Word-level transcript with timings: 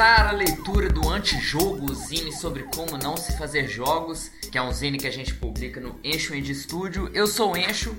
começar 0.00 0.28
a 0.28 0.32
leitura 0.32 0.88
do 0.88 1.10
Antijogo, 1.10 1.92
zine 1.92 2.32
sobre 2.32 2.62
como 2.62 2.96
não 2.96 3.18
se 3.18 3.36
fazer 3.36 3.68
jogos, 3.68 4.30
que 4.50 4.56
é 4.56 4.62
um 4.62 4.72
zine 4.72 4.96
que 4.96 5.06
a 5.06 5.12
gente 5.12 5.34
publica 5.34 5.78
no 5.78 6.00
Encho 6.02 6.34
Indie 6.34 6.54
Studio. 6.54 7.10
Eu 7.12 7.26
sou 7.26 7.52
o 7.52 7.56
Encho 7.56 7.94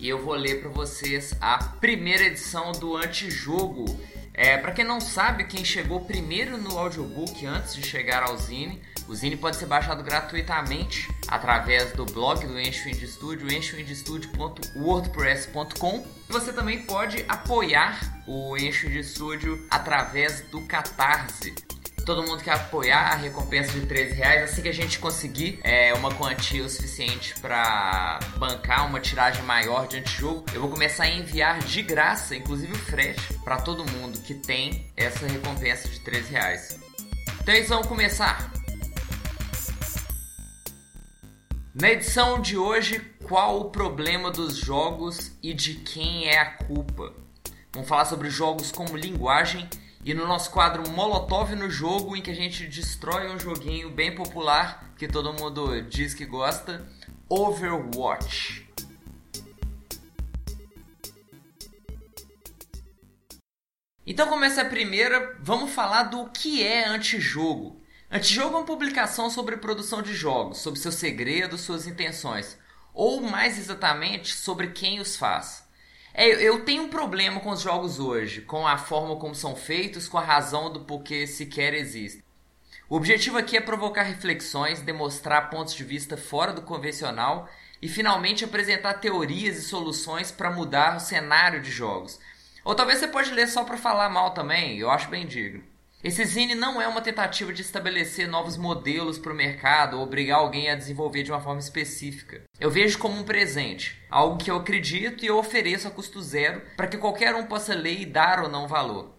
e 0.00 0.08
eu 0.08 0.24
vou 0.24 0.32
ler 0.32 0.62
para 0.62 0.70
vocês 0.70 1.34
a 1.42 1.62
primeira 1.62 2.24
edição 2.24 2.72
do 2.72 2.96
Antijogo. 2.96 3.84
É, 4.32 4.56
para 4.56 4.72
quem 4.72 4.82
não 4.82 4.98
sabe, 4.98 5.44
quem 5.44 5.62
chegou 5.62 6.00
primeiro 6.00 6.56
no 6.56 6.78
audiobook 6.78 7.44
antes 7.44 7.74
de 7.74 7.86
chegar 7.86 8.22
ao 8.22 8.34
Zine, 8.38 8.80
o 9.06 9.14
Zine 9.14 9.36
pode 9.36 9.56
ser 9.56 9.66
baixado 9.66 10.02
gratuitamente 10.02 11.06
através 11.32 11.92
do 11.92 12.04
blog 12.04 12.46
do 12.46 12.60
Encho 12.60 12.90
Indie 12.90 13.06
Studio, 13.06 13.50
enchoindiestudio.wordpress.com. 13.50 16.06
Você 16.28 16.52
também 16.52 16.82
pode 16.82 17.24
apoiar 17.26 18.22
o 18.26 18.54
Encho 18.58 18.86
Indie 18.86 19.02
Studio 19.02 19.66
através 19.70 20.42
do 20.50 20.60
Catarse. 20.66 21.54
Todo 22.04 22.22
mundo 22.22 22.42
que 22.42 22.50
apoiar 22.50 23.12
a 23.12 23.14
recompensa 23.14 23.72
de 23.72 23.86
13 23.86 24.14
reais, 24.14 24.42
assim 24.42 24.60
que 24.60 24.68
a 24.68 24.74
gente 24.74 24.98
conseguir 24.98 25.58
é, 25.62 25.94
uma 25.94 26.12
quantia 26.12 26.64
o 26.64 26.68
suficiente 26.68 27.32
para 27.40 28.18
bancar 28.36 28.86
uma 28.86 29.00
tiragem 29.00 29.42
maior 29.44 29.86
de 29.86 29.96
antijogo, 29.98 30.44
eu 30.52 30.60
vou 30.60 30.68
começar 30.68 31.04
a 31.04 31.10
enviar 31.10 31.60
de 31.60 31.80
graça, 31.80 32.36
inclusive 32.36 32.72
o 32.72 32.78
frete, 32.78 33.22
para 33.44 33.56
todo 33.56 33.88
mundo 33.92 34.20
que 34.20 34.34
tem 34.34 34.92
essa 34.96 35.26
recompensa 35.26 35.88
de 35.88 36.00
13 36.00 36.32
reais. 36.32 36.78
Então 37.40 37.54
eles 37.54 37.68
vão 37.68 37.82
começar. 37.82 38.50
Na 41.74 41.90
edição 41.90 42.38
de 42.38 42.54
hoje, 42.54 43.00
qual 43.24 43.58
o 43.58 43.70
problema 43.70 44.30
dos 44.30 44.56
jogos 44.56 45.32
e 45.42 45.54
de 45.54 45.76
quem 45.76 46.28
é 46.28 46.38
a 46.38 46.50
culpa? 46.50 47.14
Vamos 47.72 47.88
falar 47.88 48.04
sobre 48.04 48.28
jogos 48.28 48.70
como 48.70 48.94
linguagem 48.94 49.66
e 50.04 50.12
no 50.12 50.26
nosso 50.26 50.50
quadro 50.50 50.86
Molotov 50.90 51.54
no 51.54 51.70
jogo, 51.70 52.14
em 52.14 52.20
que 52.20 52.30
a 52.30 52.34
gente 52.34 52.66
destrói 52.66 53.34
um 53.34 53.40
joguinho 53.40 53.90
bem 53.90 54.14
popular 54.14 54.92
que 54.98 55.08
todo 55.08 55.32
mundo 55.32 55.80
diz 55.80 56.12
que 56.12 56.26
gosta, 56.26 56.86
Overwatch. 57.26 58.68
Então 64.06 64.28
começa 64.28 64.60
a 64.60 64.66
primeira, 64.66 65.38
vamos 65.40 65.72
falar 65.72 66.02
do 66.02 66.28
que 66.28 66.62
é 66.62 66.86
antijogo. 66.86 67.81
Antijogo 68.14 68.56
é 68.56 68.58
uma 68.58 68.66
publicação 68.66 69.30
sobre 69.30 69.56
produção 69.56 70.02
de 70.02 70.12
jogos, 70.12 70.58
sobre 70.58 70.78
seus 70.78 70.96
segredos, 70.96 71.62
suas 71.62 71.86
intenções, 71.86 72.58
ou 72.92 73.22
mais 73.22 73.58
exatamente 73.58 74.34
sobre 74.34 74.66
quem 74.66 75.00
os 75.00 75.16
faz. 75.16 75.66
É, 76.12 76.26
eu 76.28 76.62
tenho 76.62 76.82
um 76.82 76.90
problema 76.90 77.40
com 77.40 77.48
os 77.48 77.62
jogos 77.62 77.98
hoje, 77.98 78.42
com 78.42 78.66
a 78.66 78.76
forma 78.76 79.16
como 79.16 79.34
são 79.34 79.56
feitos, 79.56 80.08
com 80.08 80.18
a 80.18 80.22
razão 80.22 80.70
do 80.70 80.80
porquê 80.80 81.26
sequer 81.26 81.72
existem. 81.72 82.22
O 82.86 82.96
objetivo 82.96 83.38
aqui 83.38 83.56
é 83.56 83.62
provocar 83.62 84.02
reflexões, 84.02 84.82
demonstrar 84.82 85.48
pontos 85.48 85.74
de 85.74 85.82
vista 85.82 86.14
fora 86.14 86.52
do 86.52 86.60
convencional 86.60 87.48
e 87.80 87.88
finalmente 87.88 88.44
apresentar 88.44 89.00
teorias 89.00 89.56
e 89.56 89.62
soluções 89.62 90.30
para 90.30 90.50
mudar 90.50 90.98
o 90.98 91.00
cenário 91.00 91.62
de 91.62 91.70
jogos. 91.70 92.20
Ou 92.62 92.74
talvez 92.74 92.98
você 92.98 93.08
pode 93.08 93.30
ler 93.30 93.48
só 93.48 93.64
para 93.64 93.78
falar 93.78 94.10
mal 94.10 94.34
também, 94.34 94.76
eu 94.76 94.90
acho 94.90 95.08
bem 95.08 95.26
digno. 95.26 95.71
Esse 96.02 96.24
zine 96.24 96.56
não 96.56 96.82
é 96.82 96.88
uma 96.88 97.00
tentativa 97.00 97.52
de 97.52 97.62
estabelecer 97.62 98.26
novos 98.26 98.56
modelos 98.56 99.18
para 99.18 99.32
o 99.32 99.36
mercado 99.36 99.96
ou 99.96 100.02
obrigar 100.02 100.40
alguém 100.40 100.68
a 100.68 100.74
desenvolver 100.74 101.22
de 101.22 101.30
uma 101.30 101.40
forma 101.40 101.60
específica. 101.60 102.42
Eu 102.58 102.72
vejo 102.72 102.98
como 102.98 103.20
um 103.20 103.22
presente, 103.22 104.02
algo 104.10 104.36
que 104.36 104.50
eu 104.50 104.56
acredito 104.56 105.24
e 105.24 105.28
eu 105.28 105.38
ofereço 105.38 105.86
a 105.86 105.92
custo 105.92 106.20
zero 106.20 106.60
para 106.76 106.88
que 106.88 106.98
qualquer 106.98 107.36
um 107.36 107.46
possa 107.46 107.72
ler 107.72 108.00
e 108.00 108.06
dar 108.06 108.42
ou 108.42 108.48
não 108.48 108.66
valor. 108.66 109.14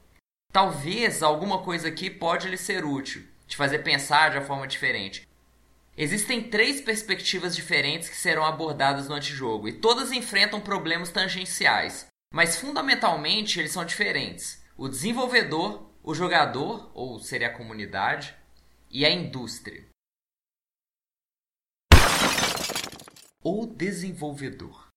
Talvez 0.52 1.24
alguma 1.24 1.60
coisa 1.60 1.88
aqui 1.88 2.10
pode 2.10 2.50
lhe 2.50 2.58
ser 2.58 2.84
útil, 2.84 3.24
te 3.48 3.56
fazer 3.56 3.80
pensar 3.80 4.32
de 4.32 4.38
uma 4.38 4.46
forma 4.46 4.68
diferente. 4.68 5.26
Existem 5.98 6.44
três 6.44 6.82
perspectivas 6.82 7.56
diferentes 7.56 8.10
que 8.10 8.18
serão 8.18 8.44
abordadas 8.44 9.08
no 9.08 9.16
antijogo 9.16 9.70
e 9.70 9.74
todas 9.74 10.12
enfrentam 10.12 10.60
problemas 10.60 11.12
tangenciais, 11.12 12.08
mas 12.34 12.58
fundamentalmente 12.58 13.58
eles 13.58 13.72
são 13.72 13.86
diferentes. 13.86 14.62
O 14.76 14.90
desenvolvedor, 14.90 15.93
o 16.04 16.14
jogador, 16.14 16.92
ou 16.94 17.18
seria 17.20 17.48
a 17.48 17.54
comunidade, 17.54 18.36
e 18.92 19.06
a 19.06 19.10
indústria. 19.10 19.88
O 23.42 23.66
desenvolvedor. 23.66 24.90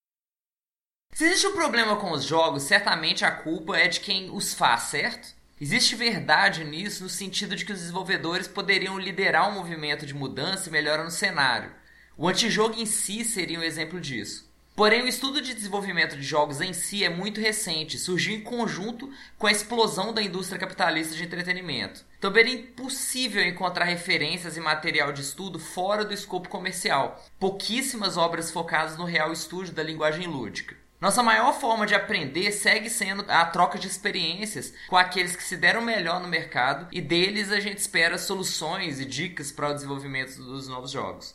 Se 1.15 1.25
existe 1.25 1.47
um 1.47 1.55
problema 1.55 1.97
com 1.97 2.11
os 2.11 2.25
jogos, 2.25 2.65
certamente 2.65 3.25
a 3.25 3.31
culpa 3.31 3.77
é 3.77 3.89
de 3.89 4.01
quem 4.01 4.31
os 4.31 4.53
faz, 4.53 4.83
certo? 4.83 5.35
Existe 5.59 5.95
verdade 5.95 6.65
nisso 6.65 7.05
no 7.05 7.09
sentido 7.09 7.57
de 7.57 7.65
que 7.65 7.73
os 7.73 7.79
desenvolvedores 7.79 8.47
poderiam 8.47 8.99
liderar 8.99 9.49
um 9.49 9.55
movimento 9.55 10.05
de 10.05 10.13
mudança 10.13 10.69
e 10.69 10.73
melhora 10.73 11.03
no 11.03 11.11
cenário. 11.11 11.73
O 12.17 12.29
antijogo 12.29 12.75
em 12.75 12.85
si 12.85 13.25
seria 13.25 13.59
um 13.59 13.63
exemplo 13.63 14.01
disso. 14.01 14.46
Porém, 14.77 15.01
o 15.01 15.09
estudo 15.09 15.41
de 15.41 15.55
desenvolvimento 15.55 16.17
de 16.17 16.23
jogos 16.23 16.61
em 16.61 16.75
si 16.75 17.03
é 17.03 17.09
muito 17.09 17.41
recente, 17.41 17.99
surgiu 17.99 18.37
em 18.37 18.43
conjunto 18.43 19.11
com 19.39 19.47
a 19.47 19.51
explosão 19.51 20.13
da 20.13 20.23
indústria 20.23 20.61
capitalista 20.61 21.15
de 21.17 21.25
entretenimento. 21.25 22.05
Também 22.21 22.45
é 22.45 22.51
impossível 22.51 23.43
encontrar 23.43 23.87
referências 23.87 24.55
e 24.55 24.61
material 24.61 25.13
de 25.13 25.23
estudo 25.23 25.59
fora 25.59 26.05
do 26.05 26.13
escopo 26.13 26.51
comercial. 26.51 27.25
Pouquíssimas 27.41 28.19
obras 28.19 28.51
focadas 28.51 28.99
no 28.99 29.07
real 29.07 29.33
estúdio 29.33 29.73
da 29.73 29.83
linguagem 29.83 30.27
lúdica. 30.27 30.77
Nossa 31.01 31.23
maior 31.23 31.59
forma 31.59 31.87
de 31.87 31.95
aprender 31.95 32.53
segue 32.53 32.91
sendo 32.91 33.25
a 33.29 33.47
troca 33.47 33.79
de 33.79 33.87
experiências 33.87 34.75
com 34.89 34.97
aqueles 34.97 35.37
que 35.37 35.43
se 35.43 35.57
deram 35.57 35.81
melhor 35.81 36.21
no 36.21 36.29
mercado 36.29 36.87
e 36.91 37.01
deles 37.01 37.51
a 37.51 37.61
gente 37.61 37.79
espera 37.79 38.19
soluções 38.19 38.99
e 39.01 39.05
dicas 39.05 39.53
para 39.53 39.71
o 39.71 39.75
desenvolvimento 39.75 40.37
dos 40.37 40.69
novos 40.69 40.91
jogos. 40.91 41.35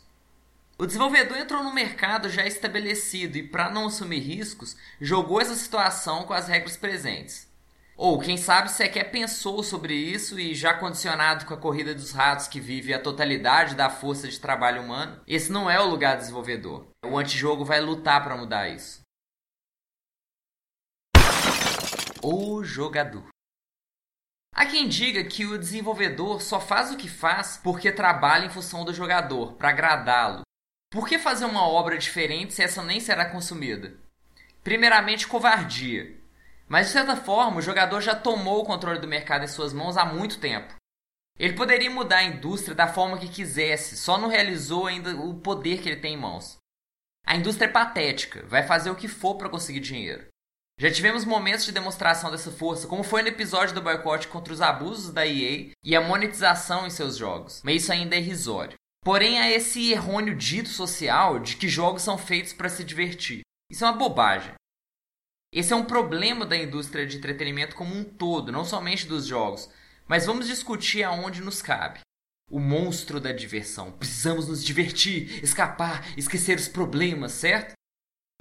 O 0.81 0.87
desenvolvedor 0.87 1.37
entrou 1.37 1.63
no 1.63 1.71
mercado 1.71 2.27
já 2.27 2.43
estabelecido 2.43 3.37
e, 3.37 3.47
para 3.47 3.69
não 3.69 3.85
assumir 3.85 4.17
riscos, 4.17 4.75
jogou 4.99 5.39
essa 5.39 5.53
situação 5.53 6.23
com 6.23 6.33
as 6.33 6.47
regras 6.47 6.75
presentes. 6.75 7.47
Ou, 7.95 8.17
quem 8.17 8.35
sabe, 8.35 8.71
sequer 8.71 9.11
pensou 9.11 9.61
sobre 9.61 9.93
isso 9.93 10.39
e, 10.39 10.55
já 10.55 10.73
condicionado 10.73 11.45
com 11.45 11.53
a 11.53 11.57
corrida 11.57 11.93
dos 11.93 12.09
ratos 12.09 12.47
que 12.47 12.59
vive 12.59 12.95
a 12.95 12.99
totalidade 12.99 13.75
da 13.75 13.91
força 13.91 14.27
de 14.27 14.39
trabalho 14.39 14.81
humano, 14.81 15.21
esse 15.27 15.51
não 15.51 15.69
é 15.69 15.79
o 15.79 15.87
lugar 15.87 16.15
do 16.15 16.21
desenvolvedor. 16.21 16.87
O 17.05 17.15
antijogo 17.15 17.63
vai 17.63 17.79
lutar 17.79 18.23
para 18.23 18.35
mudar 18.35 18.67
isso. 18.67 19.01
O 22.23 22.63
jogador. 22.63 23.27
Há 24.55 24.65
quem 24.65 24.89
diga 24.89 25.23
que 25.25 25.45
o 25.45 25.59
desenvolvedor 25.59 26.41
só 26.41 26.59
faz 26.59 26.89
o 26.91 26.97
que 26.97 27.07
faz 27.07 27.55
porque 27.63 27.91
trabalha 27.91 28.47
em 28.47 28.49
função 28.49 28.83
do 28.83 28.91
jogador, 28.91 29.53
para 29.53 29.69
agradá-lo, 29.69 30.41
por 30.91 31.07
que 31.07 31.18
fazer 31.18 31.46
uma 31.46 31.66
obra 31.66 31.97
diferente 31.97 32.53
se 32.53 32.62
essa 32.62 32.84
nem 32.84 33.00
será 33.00 33.24
consumida? 33.25 33.96
Primeiramente, 34.62 35.25
covardia. 35.25 36.19
Mas 36.68 36.88
de 36.88 36.94
certa 36.94 37.16
forma, 37.16 37.57
o 37.57 37.62
jogador 37.62 38.02
já 38.02 38.13
tomou 38.13 38.62
o 38.62 38.66
controle 38.66 39.00
do 39.00 39.07
mercado 39.07 39.46
em 39.46 39.47
suas 39.47 39.72
mãos 39.72 39.96
há 39.96 40.06
muito 40.06 40.38
tempo. 40.38 40.75
Ele 41.40 41.53
poderia 41.53 41.90
mudar 41.90 42.18
a 42.18 42.24
indústria 42.24 42.75
da 42.75 42.90
forma 42.90 43.18
que 43.18 43.29
quisesse, 43.29 43.96
só 43.96 44.18
não 44.18 44.28
realizou 44.28 44.85
ainda 44.85 45.16
o 45.16 45.34
poder 45.40 45.81
que 45.81 45.88
ele 45.88 46.02
tem 46.02 46.16
em 46.16 46.18
mãos. 46.18 46.57
A 47.25 47.38
indústria 47.38 47.68
é 47.68 47.72
patética, 47.72 48.44
vai 48.47 48.63
fazer 48.63 48.90
o 48.90 48.96
que 48.96 49.08
for 49.08 49.35
para 49.35 49.50
conseguir 49.50 49.79
dinheiro. 49.79 50.28
Já 50.78 50.91
tivemos 50.91 51.23
momentos 51.23 51.63
de 51.63 51.72
demonstração 51.72 52.29
dessa 52.31 52.52
força, 52.52 52.88
como 52.88 53.03
foi 53.03 53.22
no 53.22 53.29
episódio 53.29 53.73
do 53.73 53.81
boicote 53.81 54.28
contra 54.28 54.53
os 54.53 54.62
abusos 54.62 55.13
da 55.13 55.25
EA 55.25 55.72
e 55.84 55.96
a 55.96 56.02
monetização 56.02 56.85
em 56.85 56.90
seus 56.90 57.16
jogos, 57.16 57.61
mas 57.64 57.84
isso 57.84 57.94
ainda 57.94 58.16
é 58.16 58.20
irrisório. 58.20 58.80
Porém, 59.03 59.39
há 59.39 59.49
esse 59.49 59.91
errôneo 59.91 60.35
dito 60.35 60.69
social 60.69 61.39
de 61.39 61.57
que 61.57 61.67
jogos 61.67 62.03
são 62.03 62.17
feitos 62.17 62.53
para 62.53 62.69
se 62.69 62.83
divertir. 62.83 63.41
Isso 63.69 63.83
é 63.83 63.87
uma 63.87 63.97
bobagem. 63.97 64.53
Esse 65.51 65.73
é 65.73 65.75
um 65.75 65.83
problema 65.83 66.45
da 66.45 66.55
indústria 66.55 67.05
de 67.05 67.17
entretenimento 67.17 67.75
como 67.75 67.95
um 67.95 68.03
todo, 68.03 68.51
não 68.51 68.63
somente 68.63 69.07
dos 69.07 69.25
jogos. 69.25 69.69
Mas 70.07 70.25
vamos 70.25 70.47
discutir 70.47 71.03
aonde 71.03 71.41
nos 71.41 71.61
cabe. 71.61 71.99
O 72.49 72.59
monstro 72.59 73.19
da 73.19 73.31
diversão. 73.31 73.91
Precisamos 73.91 74.47
nos 74.47 74.63
divertir, 74.63 75.43
escapar, 75.43 76.17
esquecer 76.17 76.57
os 76.57 76.67
problemas, 76.67 77.31
certo? 77.31 77.73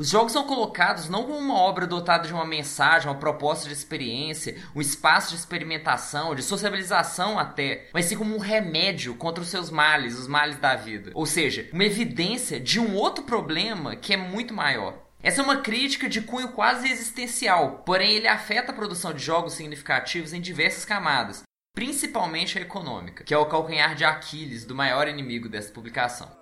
Os 0.00 0.08
jogos 0.08 0.32
são 0.32 0.44
colocados 0.44 1.10
não 1.10 1.24
como 1.24 1.36
uma 1.36 1.58
obra 1.58 1.86
dotada 1.86 2.26
de 2.26 2.32
uma 2.32 2.46
mensagem, 2.46 3.06
uma 3.06 3.18
proposta 3.18 3.68
de 3.68 3.74
experiência, 3.74 4.56
um 4.74 4.80
espaço 4.80 5.28
de 5.28 5.36
experimentação, 5.36 6.34
de 6.34 6.42
sociabilização 6.42 7.38
até, 7.38 7.86
mas 7.92 8.06
sim 8.06 8.16
como 8.16 8.34
um 8.34 8.38
remédio 8.38 9.14
contra 9.14 9.42
os 9.42 9.50
seus 9.50 9.70
males, 9.70 10.18
os 10.18 10.26
males 10.26 10.56
da 10.56 10.74
vida. 10.74 11.10
Ou 11.12 11.26
seja, 11.26 11.68
uma 11.70 11.84
evidência 11.84 12.58
de 12.58 12.80
um 12.80 12.94
outro 12.94 13.24
problema 13.24 13.94
que 13.94 14.14
é 14.14 14.16
muito 14.16 14.54
maior. 14.54 14.96
Essa 15.22 15.42
é 15.42 15.44
uma 15.44 15.58
crítica 15.58 16.08
de 16.08 16.22
cunho 16.22 16.48
quase 16.48 16.90
existencial, 16.90 17.82
porém 17.84 18.14
ele 18.14 18.26
afeta 18.26 18.72
a 18.72 18.74
produção 18.74 19.12
de 19.12 19.22
jogos 19.22 19.52
significativos 19.52 20.32
em 20.32 20.40
diversas 20.40 20.86
camadas, 20.86 21.42
principalmente 21.74 22.56
a 22.56 22.62
econômica, 22.62 23.22
que 23.22 23.34
é 23.34 23.36
o 23.36 23.44
calcanhar 23.44 23.94
de 23.94 24.06
Aquiles 24.06 24.64
do 24.64 24.74
maior 24.74 25.06
inimigo 25.08 25.46
dessa 25.46 25.70
publicação. 25.70 26.39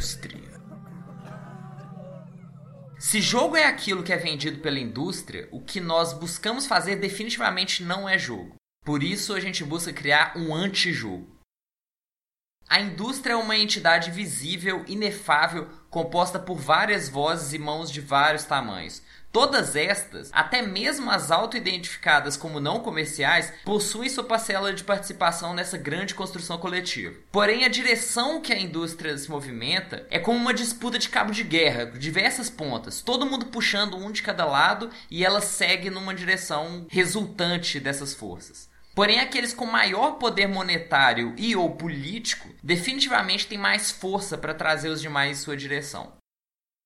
Indústria. 0.00 0.58
Se 2.98 3.20
jogo 3.20 3.56
é 3.56 3.66
aquilo 3.66 4.02
que 4.02 4.12
é 4.12 4.16
vendido 4.16 4.60
pela 4.60 4.78
indústria, 4.78 5.46
o 5.52 5.60
que 5.60 5.78
nós 5.78 6.14
buscamos 6.14 6.66
fazer 6.66 6.96
definitivamente 6.96 7.82
não 7.82 8.08
é 8.08 8.18
jogo. 8.18 8.56
Por 8.82 9.02
isso 9.02 9.34
a 9.34 9.40
gente 9.40 9.62
busca 9.62 9.92
criar 9.92 10.32
um 10.36 10.54
antijogo. 10.54 11.38
A 12.66 12.80
indústria 12.80 13.34
é 13.34 13.36
uma 13.36 13.56
entidade 13.56 14.10
visível, 14.10 14.84
inefável, 14.86 15.68
composta 15.90 16.38
por 16.38 16.56
várias 16.56 17.08
vozes 17.08 17.52
e 17.52 17.58
mãos 17.58 17.90
de 17.90 18.00
vários 18.00 18.44
tamanhos. 18.44 19.02
Todas 19.32 19.76
estas, 19.76 20.28
até 20.32 20.60
mesmo 20.60 21.08
as 21.08 21.30
auto-identificadas 21.30 22.36
como 22.36 22.58
não 22.58 22.80
comerciais, 22.80 23.52
possuem 23.64 24.08
sua 24.08 24.24
parcela 24.24 24.72
de 24.72 24.82
participação 24.82 25.54
nessa 25.54 25.78
grande 25.78 26.16
construção 26.16 26.58
coletiva. 26.58 27.14
Porém, 27.30 27.64
a 27.64 27.68
direção 27.68 28.40
que 28.40 28.52
a 28.52 28.58
indústria 28.58 29.16
se 29.16 29.30
movimenta 29.30 30.04
é 30.10 30.18
como 30.18 30.36
uma 30.36 30.52
disputa 30.52 30.98
de 30.98 31.08
cabo 31.08 31.30
de 31.30 31.44
guerra, 31.44 31.86
diversas 31.86 32.50
pontas, 32.50 33.02
todo 33.02 33.24
mundo 33.24 33.46
puxando 33.46 33.96
um 33.96 34.10
de 34.10 34.20
cada 34.20 34.44
lado 34.44 34.90
e 35.08 35.24
ela 35.24 35.40
segue 35.40 35.90
numa 35.90 36.12
direção 36.12 36.86
resultante 36.90 37.78
dessas 37.78 38.12
forças. 38.12 38.68
Porém, 38.96 39.20
aqueles 39.20 39.54
com 39.54 39.64
maior 39.64 40.18
poder 40.18 40.48
monetário 40.48 41.34
e 41.38 41.54
ou 41.54 41.70
político 41.76 42.48
definitivamente 42.62 43.46
têm 43.46 43.56
mais 43.56 43.92
força 43.92 44.36
para 44.36 44.54
trazer 44.54 44.88
os 44.88 45.00
demais 45.00 45.38
em 45.38 45.40
sua 45.40 45.56
direção. 45.56 46.19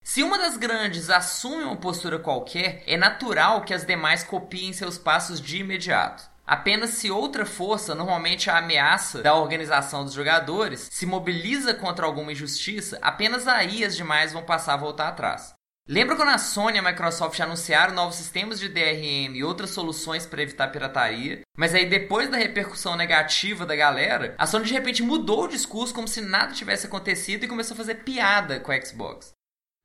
Se 0.06 0.22
uma 0.22 0.36
das 0.36 0.58
grandes 0.58 1.08
assume 1.08 1.64
uma 1.64 1.76
postura 1.76 2.18
qualquer, 2.18 2.84
é 2.86 2.94
natural 2.94 3.62
que 3.62 3.72
as 3.72 3.86
demais 3.86 4.22
copiem 4.22 4.70
seus 4.70 4.98
passos 4.98 5.40
de 5.40 5.56
imediato. 5.56 6.30
Apenas 6.46 6.90
se 6.90 7.10
outra 7.10 7.46
força, 7.46 7.94
normalmente 7.94 8.50
a 8.50 8.58
ameaça 8.58 9.22
da 9.22 9.34
organização 9.34 10.04
dos 10.04 10.12
jogadores, 10.12 10.90
se 10.92 11.06
mobiliza 11.06 11.72
contra 11.72 12.04
alguma 12.04 12.32
injustiça, 12.32 12.98
apenas 13.00 13.48
aí 13.48 13.82
as 13.82 13.96
demais 13.96 14.30
vão 14.30 14.42
passar 14.42 14.74
a 14.74 14.76
voltar 14.76 15.08
atrás. 15.08 15.54
Lembra 15.88 16.16
quando 16.16 16.28
a 16.28 16.38
Sony 16.38 16.76
e 16.76 16.80
a 16.80 16.82
Microsoft 16.82 17.40
anunciaram 17.40 17.94
novos 17.94 18.16
sistemas 18.16 18.60
de 18.60 18.68
DRM 18.68 19.34
e 19.34 19.42
outras 19.42 19.70
soluções 19.70 20.26
para 20.26 20.42
evitar 20.42 20.68
pirataria? 20.68 21.40
Mas 21.56 21.74
aí 21.74 21.86
depois 21.86 22.28
da 22.28 22.36
repercussão 22.36 22.94
negativa 22.94 23.64
da 23.64 23.74
galera, 23.74 24.34
a 24.36 24.46
Sony 24.46 24.66
de 24.66 24.74
repente 24.74 25.02
mudou 25.02 25.44
o 25.44 25.48
discurso 25.48 25.94
como 25.94 26.06
se 26.06 26.20
nada 26.20 26.52
tivesse 26.52 26.86
acontecido 26.86 27.44
e 27.44 27.48
começou 27.48 27.74
a 27.74 27.78
fazer 27.78 27.96
piada 27.96 28.60
com 28.60 28.70
a 28.70 28.80
Xbox. 28.80 29.32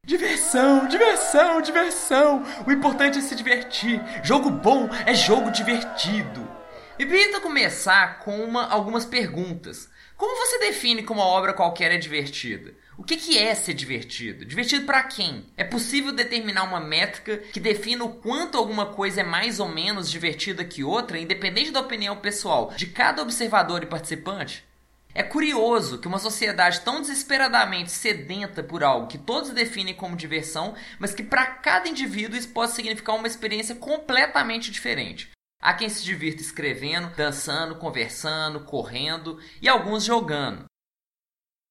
Diversão, 0.10 0.88
diversão, 0.88 1.62
diversão. 1.62 2.44
O 2.66 2.72
importante 2.72 3.20
é 3.20 3.22
se 3.22 3.36
divertir. 3.36 4.02
Jogo 4.24 4.50
bom 4.50 4.90
é 5.06 5.14
jogo 5.14 5.52
divertido. 5.52 6.50
Me 6.98 7.06
permita 7.06 7.40
começar 7.40 8.18
com 8.18 8.44
uma, 8.44 8.66
algumas 8.66 9.06
perguntas. 9.06 9.88
Como 10.18 10.36
você 10.36 10.58
define 10.58 11.04
que 11.04 11.12
uma 11.12 11.24
obra 11.24 11.54
qualquer 11.54 11.92
é 11.92 11.98
divertida? 12.00 12.74
O 12.98 13.04
que, 13.04 13.18
que 13.18 13.38
é 13.38 13.54
ser 13.54 13.76
divertido? 13.76 14.46
Divertido 14.46 14.88
para 14.88 15.04
quem? 15.04 15.46
É 15.56 15.64
possível 15.64 16.12
determinar 16.12 16.64
uma 16.64 16.80
métrica 16.80 17.38
que 17.38 17.60
defina 17.60 18.04
o 18.04 18.16
quanto 18.16 18.58
alguma 18.58 18.88
coisa 18.88 19.22
é 19.22 19.24
mais 19.24 19.60
ou 19.60 19.68
menos 19.68 20.10
divertida 20.10 20.66
que 20.66 20.84
outra, 20.84 21.20
independente 21.20 21.70
da 21.70 21.82
opinião 21.82 22.18
pessoal 22.18 22.74
de 22.76 22.88
cada 22.88 23.22
observador 23.22 23.84
e 23.84 23.86
participante? 23.86 24.68
É 25.14 25.24
curioso 25.24 25.98
que 25.98 26.08
uma 26.08 26.20
sociedade 26.20 26.82
tão 26.82 27.02
desesperadamente 27.02 27.92
sedenta 27.92 28.64
por 28.64 28.84
algo 28.84 29.08
que 29.08 29.18
todos 29.18 29.50
definem 29.50 29.94
como 29.94 30.16
diversão, 30.16 30.76
mas 31.00 31.14
que 31.14 31.24
para 31.24 31.46
cada 31.48 31.90
indivíduo 31.90 32.38
isso 32.38 32.50
pode 32.50 32.74
significar 32.74 33.16
uma 33.16 33.28
experiência 33.28 33.76
completamente 33.76 34.70
diferente. 34.70 35.32
Há 35.62 35.74
quem 35.74 35.90
se 35.90 36.04
divirta 36.04 36.42
escrevendo, 36.42 37.14
dançando, 37.16 37.76
conversando, 37.76 38.62
correndo 38.62 39.40
e 39.62 39.68
alguns 39.68 40.06
jogando. 40.06 40.66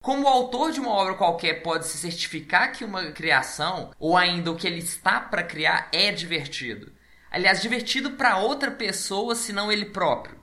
Como 0.03 0.25
o 0.25 0.29
autor 0.29 0.73
de 0.73 0.81
uma 0.81 0.91
obra 0.91 1.15
qualquer 1.15 1.63
pode 1.63 1.87
se 1.87 1.97
certificar 1.97 2.73
que 2.73 2.85
uma 2.85 3.13
criação, 3.13 3.93
ou 3.99 4.17
ainda 4.17 4.51
o 4.51 4.57
que 4.57 4.67
ele 4.67 4.79
está 4.79 5.21
para 5.21 5.43
criar, 5.43 5.89
é 5.93 6.13
divertido? 6.13 6.93
Aliás, 7.31 7.63
divertido 7.63 8.13
para 8.13 8.39
outra 8.39 8.71
pessoa, 8.71 9.35
senão 9.35 9.73
ele 9.73 9.87
próprio. 9.87 10.39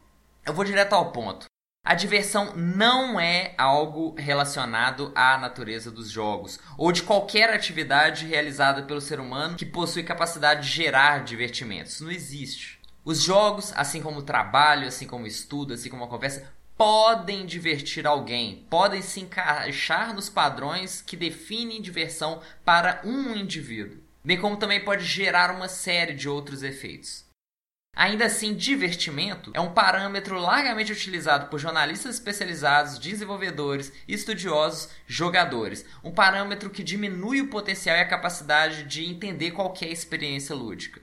Eu 0.46 0.54
vou 0.54 0.66
direto 0.66 0.94
ao 0.94 1.12
ponto. 1.12 1.46
A 1.86 1.94
diversão 1.94 2.56
não 2.56 3.20
é 3.20 3.54
algo 3.60 4.16
relacionado 4.18 5.12
à 5.14 5.38
natureza 5.38 5.92
dos 5.92 6.10
jogos 6.10 6.60
ou 6.80 6.92
de 6.92 7.04
qualquer 7.04 7.54
atividade 7.54 8.26
realizada 8.26 8.82
pelo 8.82 9.00
ser 9.00 9.20
humano 9.20 9.56
que 9.56 9.68
possui 9.68 10.02
capacidade 10.02 10.68
de 10.68 10.74
gerar 10.74 11.24
divertimentos. 11.24 11.94
Isso 11.94 12.04
não 12.04 12.12
existe. 12.12 12.80
Os 13.04 13.22
jogos, 13.22 13.72
assim 13.76 14.02
como 14.02 14.18
o 14.18 14.24
trabalho, 14.24 14.88
assim 14.88 15.06
como 15.06 15.26
o 15.26 15.28
estudo, 15.28 15.76
assim 15.76 15.92
como 15.92 16.04
a 16.04 16.08
conversa, 16.08 16.52
podem 16.76 17.46
divertir 17.46 18.08
alguém, 18.08 18.66
podem 18.68 19.04
se 19.04 19.20
encaixar 19.20 20.12
nos 20.12 20.28
padrões 20.28 21.04
que 21.04 21.16
definem 21.16 21.84
diversão 21.84 22.42
para 22.66 23.00
um 23.06 23.36
indivíduo, 23.36 24.00
bem 24.24 24.40
como 24.40 24.58
também 24.58 24.84
pode 24.84 25.06
gerar 25.06 25.56
uma 25.56 25.70
série 25.70 26.16
de 26.16 26.28
outros 26.28 26.64
efeitos. 26.64 27.25
Ainda 27.96 28.26
assim, 28.26 28.54
divertimento 28.54 29.52
é 29.54 29.62
um 29.62 29.74
parâmetro 29.74 30.38
largamente 30.38 30.92
utilizado 30.92 31.48
por 31.48 31.58
jornalistas 31.58 32.16
especializados, 32.16 33.00
desenvolvedores, 33.00 33.94
estudiosos, 34.06 34.90
jogadores. 35.08 35.86
Um 36.04 36.12
parâmetro 36.12 36.70
que 36.70 36.84
diminui 36.84 37.40
o 37.40 37.48
potencial 37.48 37.96
e 37.96 38.02
a 38.02 38.08
capacidade 38.08 38.84
de 38.84 39.06
entender 39.06 39.52
qualquer 39.52 39.88
experiência 39.88 40.54
lúdica. 40.54 41.00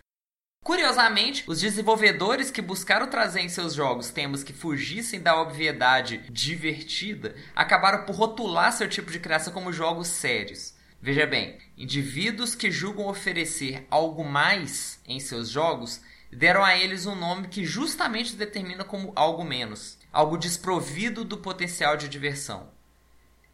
Curiosamente, 0.62 1.42
os 1.46 1.60
desenvolvedores 1.60 2.50
que 2.50 2.60
buscaram 2.60 3.08
trazer 3.08 3.40
em 3.40 3.48
seus 3.48 3.72
jogos 3.74 4.10
temas 4.10 4.44
que 4.44 4.52
fugissem 4.52 5.20
da 5.20 5.40
obviedade 5.40 6.18
divertida 6.30 7.34
acabaram 7.56 8.04
por 8.04 8.14
rotular 8.14 8.70
seu 8.70 8.88
tipo 8.88 9.10
de 9.10 9.18
criação 9.18 9.52
como 9.52 9.72
jogos 9.72 10.08
sérios. 10.08 10.74
Veja 11.00 11.26
bem, 11.26 11.58
indivíduos 11.76 12.54
que 12.54 12.70
julgam 12.70 13.08
oferecer 13.08 13.84
algo 13.90 14.22
mais 14.22 15.00
em 15.04 15.18
seus 15.18 15.48
jogos 15.48 16.00
deram 16.32 16.64
a 16.64 16.76
eles 16.76 17.04
um 17.04 17.14
nome 17.14 17.48
que 17.48 17.64
justamente 17.64 18.34
determina 18.34 18.84
como 18.84 19.12
algo 19.14 19.44
menos, 19.44 19.98
algo 20.12 20.38
desprovido 20.38 21.24
do 21.24 21.36
potencial 21.36 21.96
de 21.96 22.08
diversão. 22.08 22.70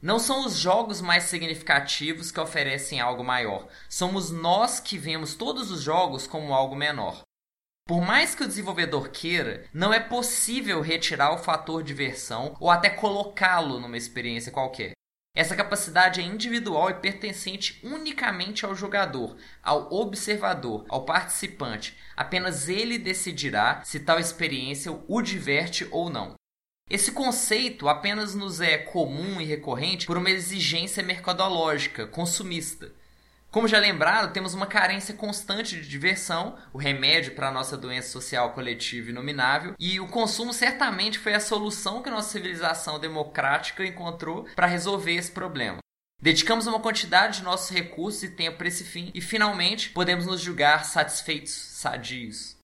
Não 0.01 0.21
são 0.21 0.47
os 0.47 0.57
jogos 0.57 1.01
mais 1.01 1.25
significativos 1.25 2.31
que 2.31 2.39
oferecem 2.39 3.01
algo 3.01 3.25
maior, 3.25 3.67
somos 3.89 4.31
nós 4.31 4.79
que 4.79 4.97
vemos 4.97 5.35
todos 5.35 5.73
os 5.73 5.83
jogos 5.83 6.27
como 6.27 6.55
algo 6.55 6.77
menor. 6.77 7.23
Por 7.85 8.03
mais 8.03 8.35
que 8.35 8.45
o 8.45 8.47
desenvolvedor 8.47 9.09
queira, 9.09 9.65
não 9.73 9.93
é 9.93 9.99
possível 9.99 10.81
retirar 10.81 11.33
o 11.33 11.39
fator 11.39 11.83
diversão 11.83 12.55
ou 12.61 12.71
até 12.71 12.91
colocá-lo 12.91 13.81
numa 13.81 13.97
experiência 13.97 14.53
qualquer. 14.53 14.98
Essa 15.39 15.55
capacidade 15.55 16.21
é 16.21 16.25
individual 16.25 16.91
e 16.91 16.95
pertencente 16.95 17.79
unicamente 17.85 18.65
ao 18.65 18.75
jogador, 18.75 19.37
ao 19.63 19.89
observador, 19.93 20.85
ao 20.89 21.05
participante. 21.05 21.97
Apenas 22.17 22.69
ele 22.69 22.99
decidirá 22.99 23.81
se 23.85 24.01
tal 24.01 24.19
experiência 24.19 24.91
o 25.07 25.23
diverte 25.23 25.87
ou 25.93 26.11
não. 26.11 26.35
Esse 26.91 27.13
conceito 27.13 27.89
apenas 27.89 28.35
nos 28.35 28.61
é 28.61 28.79
comum 28.79 29.41
e 29.41 29.45
recorrente 29.45 30.07
por 30.09 30.17
uma 30.17 30.29
exigência 30.29 31.05
mercadológica, 31.05 32.05
consumista. 32.05 32.93
Como 33.51 33.67
já 33.67 33.79
lembrado, 33.79 34.33
temos 34.33 34.53
uma 34.53 34.67
carência 34.67 35.15
constante 35.15 35.77
de 35.77 35.89
diversão, 35.89 36.59
o 36.71 36.77
remédio 36.77 37.35
para 37.35 37.49
a 37.49 37.53
nossa 37.53 37.79
doença 37.79 38.11
social 38.11 38.53
coletiva 38.53 39.09
inominável, 39.09 39.75
e 39.79 39.99
o 39.99 40.07
consumo 40.07 40.53
certamente 40.53 41.19
foi 41.19 41.33
a 41.33 41.41
solução 41.41 42.03
que 42.03 42.11
nossa 42.11 42.31
civilização 42.31 42.99
democrática 42.99 43.87
encontrou 43.87 44.45
para 44.55 44.67
resolver 44.67 45.15
esse 45.15 45.31
problema. 45.31 45.79
Dedicamos 46.21 46.67
uma 46.67 46.81
quantidade 46.81 47.39
de 47.39 47.45
nossos 47.45 47.71
recursos 47.71 48.23
e 48.25 48.31
tempo 48.31 48.59
para 48.59 48.69
esse 48.69 48.85
fim 48.85 49.11
e 49.15 49.21
finalmente 49.21 49.91
podemos 49.91 50.27
nos 50.27 50.41
julgar 50.41 50.85
satisfeitos, 50.85 51.53
sadios. 51.53 52.57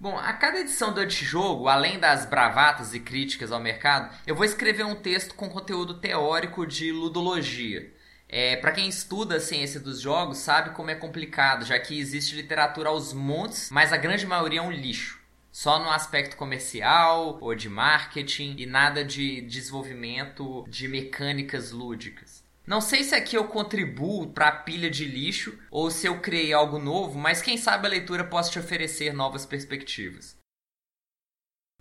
Bom, 0.00 0.16
a 0.16 0.32
cada 0.32 0.60
edição 0.60 0.92
do 0.92 1.00
Antijogo, 1.00 1.68
além 1.68 1.98
das 1.98 2.24
bravatas 2.24 2.94
e 2.94 3.00
críticas 3.00 3.52
ao 3.52 3.60
mercado, 3.60 4.14
eu 4.26 4.34
vou 4.34 4.44
escrever 4.44 4.84
um 4.84 4.96
texto 4.96 5.34
com 5.34 5.50
conteúdo 5.50 6.00
teórico 6.00 6.66
de 6.66 6.90
ludologia. 6.90 7.92
É, 8.34 8.56
para 8.56 8.72
quem 8.72 8.88
estuda 8.88 9.36
a 9.36 9.40
ciência 9.40 9.78
dos 9.78 10.00
jogos, 10.00 10.38
sabe 10.38 10.70
como 10.70 10.88
é 10.88 10.94
complicado, 10.94 11.66
já 11.66 11.78
que 11.78 12.00
existe 12.00 12.34
literatura 12.34 12.88
aos 12.88 13.12
montes, 13.12 13.68
mas 13.70 13.92
a 13.92 13.98
grande 13.98 14.26
maioria 14.26 14.60
é 14.60 14.62
um 14.62 14.72
lixo. 14.72 15.20
Só 15.52 15.78
no 15.78 15.90
aspecto 15.90 16.34
comercial 16.34 17.36
ou 17.42 17.54
de 17.54 17.68
marketing 17.68 18.54
e 18.56 18.64
nada 18.64 19.04
de 19.04 19.42
desenvolvimento 19.42 20.64
de 20.66 20.88
mecânicas 20.88 21.72
lúdicas. 21.72 22.42
Não 22.66 22.80
sei 22.80 23.04
se 23.04 23.14
aqui 23.14 23.36
eu 23.36 23.44
contribuo 23.44 24.28
para 24.28 24.48
a 24.48 24.52
pilha 24.52 24.88
de 24.88 25.04
lixo 25.04 25.58
ou 25.70 25.90
se 25.90 26.06
eu 26.06 26.18
criei 26.20 26.54
algo 26.54 26.78
novo, 26.78 27.18
mas 27.18 27.42
quem 27.42 27.58
sabe 27.58 27.86
a 27.86 27.90
leitura 27.90 28.24
possa 28.24 28.50
te 28.50 28.58
oferecer 28.58 29.12
novas 29.12 29.44
perspectivas. 29.44 30.40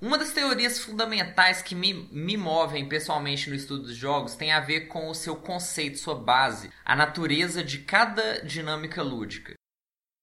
Uma 0.01 0.17
das 0.17 0.33
teorias 0.33 0.79
fundamentais 0.79 1.61
que 1.61 1.75
me, 1.75 1.93
me 2.11 2.35
movem 2.35 2.89
pessoalmente 2.89 3.49
no 3.49 3.55
estudo 3.55 3.83
dos 3.83 3.95
jogos 3.95 4.35
tem 4.35 4.51
a 4.51 4.59
ver 4.59 4.87
com 4.87 5.09
o 5.09 5.13
seu 5.13 5.35
conceito, 5.35 5.99
sua 5.99 6.15
base, 6.15 6.71
a 6.83 6.95
natureza 6.95 7.63
de 7.63 7.79
cada 7.79 8.41
dinâmica 8.41 9.03
lúdica. 9.03 9.53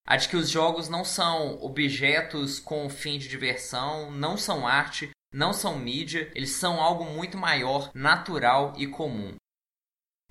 A 0.04 0.16
de 0.16 0.28
que 0.28 0.36
os 0.36 0.48
jogos 0.48 0.88
não 0.88 1.04
são 1.04 1.62
objetos 1.62 2.58
com 2.58 2.90
fim 2.90 3.18
de 3.18 3.28
diversão, 3.28 4.10
não 4.10 4.36
são 4.36 4.66
arte, 4.66 5.10
não 5.32 5.52
são 5.52 5.78
mídia, 5.78 6.30
eles 6.34 6.50
são 6.50 6.80
algo 6.80 7.04
muito 7.04 7.38
maior, 7.38 7.90
natural 7.94 8.72
e 8.76 8.86
comum 8.86 9.36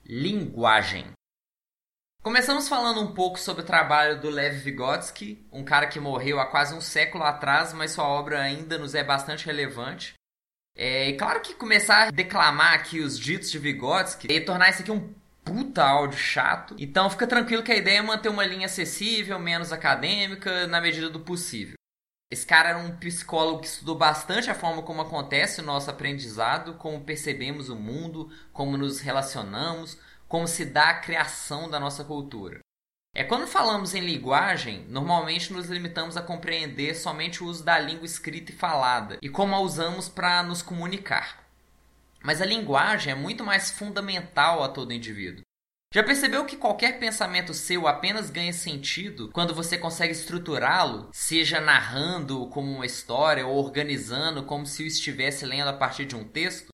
linguagem. 0.08 1.12
Começamos 2.28 2.68
falando 2.68 3.00
um 3.00 3.14
pouco 3.14 3.40
sobre 3.40 3.64
o 3.64 3.66
trabalho 3.66 4.20
do 4.20 4.30
Lev 4.30 4.58
Vygotsky, 4.58 5.48
um 5.50 5.64
cara 5.64 5.88
que 5.88 5.98
morreu 5.98 6.42
há 6.42 6.46
quase 6.46 6.76
um 6.76 6.82
século 6.82 7.24
atrás, 7.24 7.72
mas 7.72 7.92
sua 7.92 8.06
obra 8.06 8.42
ainda 8.42 8.78
nos 8.78 8.94
é 8.94 9.02
bastante 9.02 9.46
relevante. 9.46 10.14
É, 10.76 11.08
e 11.08 11.14
claro 11.16 11.40
que 11.40 11.54
começar 11.54 12.10
a 12.10 12.12
declamar 12.12 12.74
aqui 12.74 13.00
os 13.00 13.18
ditos 13.18 13.50
de 13.50 13.58
Vygotsky 13.58 14.28
e 14.30 14.42
tornar 14.42 14.72
isso 14.72 14.82
aqui 14.82 14.92
um 14.92 15.14
puta 15.42 15.82
áudio 15.82 16.20
chato. 16.20 16.76
Então 16.78 17.10
fica 17.10 17.26
tranquilo 17.26 17.64
que 17.64 17.72
a 17.72 17.78
ideia 17.78 18.00
é 18.00 18.02
manter 18.02 18.28
uma 18.28 18.46
linha 18.46 18.66
acessível, 18.66 19.40
menos 19.40 19.72
acadêmica, 19.72 20.68
na 20.68 20.82
medida 20.82 21.10
do 21.10 21.22
possível. 21.22 21.76
Esse 22.30 22.46
cara 22.46 22.72
era 22.72 22.78
um 22.78 22.98
psicólogo 22.98 23.62
que 23.62 23.68
estudou 23.68 23.96
bastante 23.96 24.52
a 24.52 24.54
forma 24.54 24.84
como 24.84 25.00
acontece 25.00 25.62
o 25.62 25.66
nosso 25.66 25.90
aprendizado, 25.90 26.74
como 26.74 27.06
percebemos 27.06 27.70
o 27.70 27.76
mundo, 27.78 28.30
como 28.52 28.76
nos 28.76 29.00
relacionamos, 29.00 29.98
como 30.28 30.48
se 30.48 30.66
dá 30.66 30.90
a 30.90 31.00
criação 31.00 31.70
da 31.70 31.80
nossa 31.80 32.04
cultura. 32.04 32.60
É 33.16 33.24
quando 33.24 33.48
falamos 33.48 33.96
em 33.96 34.02
linguagem, 34.02 34.86
normalmente 34.90 35.52
nos 35.52 35.68
limitamos 35.68 36.16
a 36.16 36.22
compreender 36.22 36.96
somente 36.96 37.44
o 37.44 37.48
uso 37.48 37.64
da 37.64 37.80
língua 37.80 38.06
escrita 38.06 38.52
e 38.52 38.56
falada 38.56 39.18
e 39.22 39.28
como 39.28 39.56
a 39.56 39.60
usamos 39.60 40.08
para 40.08 40.44
nos 40.44 40.62
comunicar. 40.62 41.44
Mas 42.24 42.42
a 42.42 42.46
linguagem 42.46 43.12
é 43.12 43.16
muito 43.16 43.44
mais 43.44 43.72
fundamental 43.72 44.64
a 44.64 44.70
todo 44.70 44.94
indivíduo. 44.94 45.42
Já 45.94 46.04
percebeu 46.04 46.46
que 46.46 46.58
qualquer 46.58 47.00
pensamento 47.00 47.54
seu 47.54 47.88
apenas 47.88 48.30
ganha 48.30 48.52
sentido 48.52 49.32
quando 49.32 49.56
você 49.56 49.78
consegue 49.78 50.12
estruturá-lo, 50.12 51.10
seja 51.14 51.62
narrando 51.62 52.48
como 52.50 52.72
uma 52.72 52.86
história 52.86 53.48
ou 53.48 53.56
organizando 53.56 54.44
como 54.44 54.66
se 54.66 54.84
o 54.84 54.86
estivesse 54.86 55.46
lendo 55.46 55.70
a 55.70 55.74
partir 55.74 56.06
de 56.06 56.16
um 56.16 56.24
texto? 56.24 56.68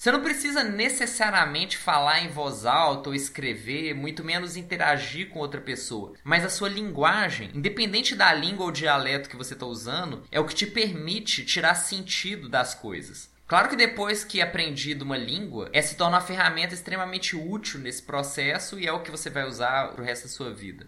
Você 0.00 0.12
não 0.12 0.22
precisa 0.22 0.62
necessariamente 0.62 1.76
falar 1.76 2.20
em 2.20 2.28
voz 2.28 2.64
alta 2.64 3.08
ou 3.08 3.14
escrever, 3.16 3.94
muito 3.94 4.22
menos 4.22 4.56
interagir 4.56 5.28
com 5.28 5.40
outra 5.40 5.60
pessoa. 5.60 6.14
Mas 6.22 6.44
a 6.44 6.48
sua 6.48 6.68
linguagem, 6.68 7.50
independente 7.52 8.14
da 8.14 8.32
língua 8.32 8.66
ou 8.66 8.70
dialeto 8.70 9.28
que 9.28 9.36
você 9.36 9.54
está 9.54 9.66
usando, 9.66 10.22
é 10.30 10.38
o 10.38 10.46
que 10.46 10.54
te 10.54 10.66
permite 10.66 11.44
tirar 11.44 11.74
sentido 11.74 12.48
das 12.48 12.76
coisas. 12.76 13.28
Claro 13.44 13.68
que 13.68 13.74
depois 13.74 14.22
que 14.22 14.40
aprendido 14.40 15.02
uma 15.02 15.16
língua, 15.16 15.68
essa 15.72 15.88
se 15.88 15.96
torna 15.96 16.18
uma 16.18 16.24
ferramenta 16.24 16.74
extremamente 16.74 17.34
útil 17.34 17.80
nesse 17.80 18.04
processo 18.04 18.78
e 18.78 18.86
é 18.86 18.92
o 18.92 19.02
que 19.02 19.10
você 19.10 19.28
vai 19.28 19.48
usar 19.48 19.88
pro 19.88 20.04
resto 20.04 20.28
da 20.28 20.28
sua 20.28 20.54
vida. 20.54 20.84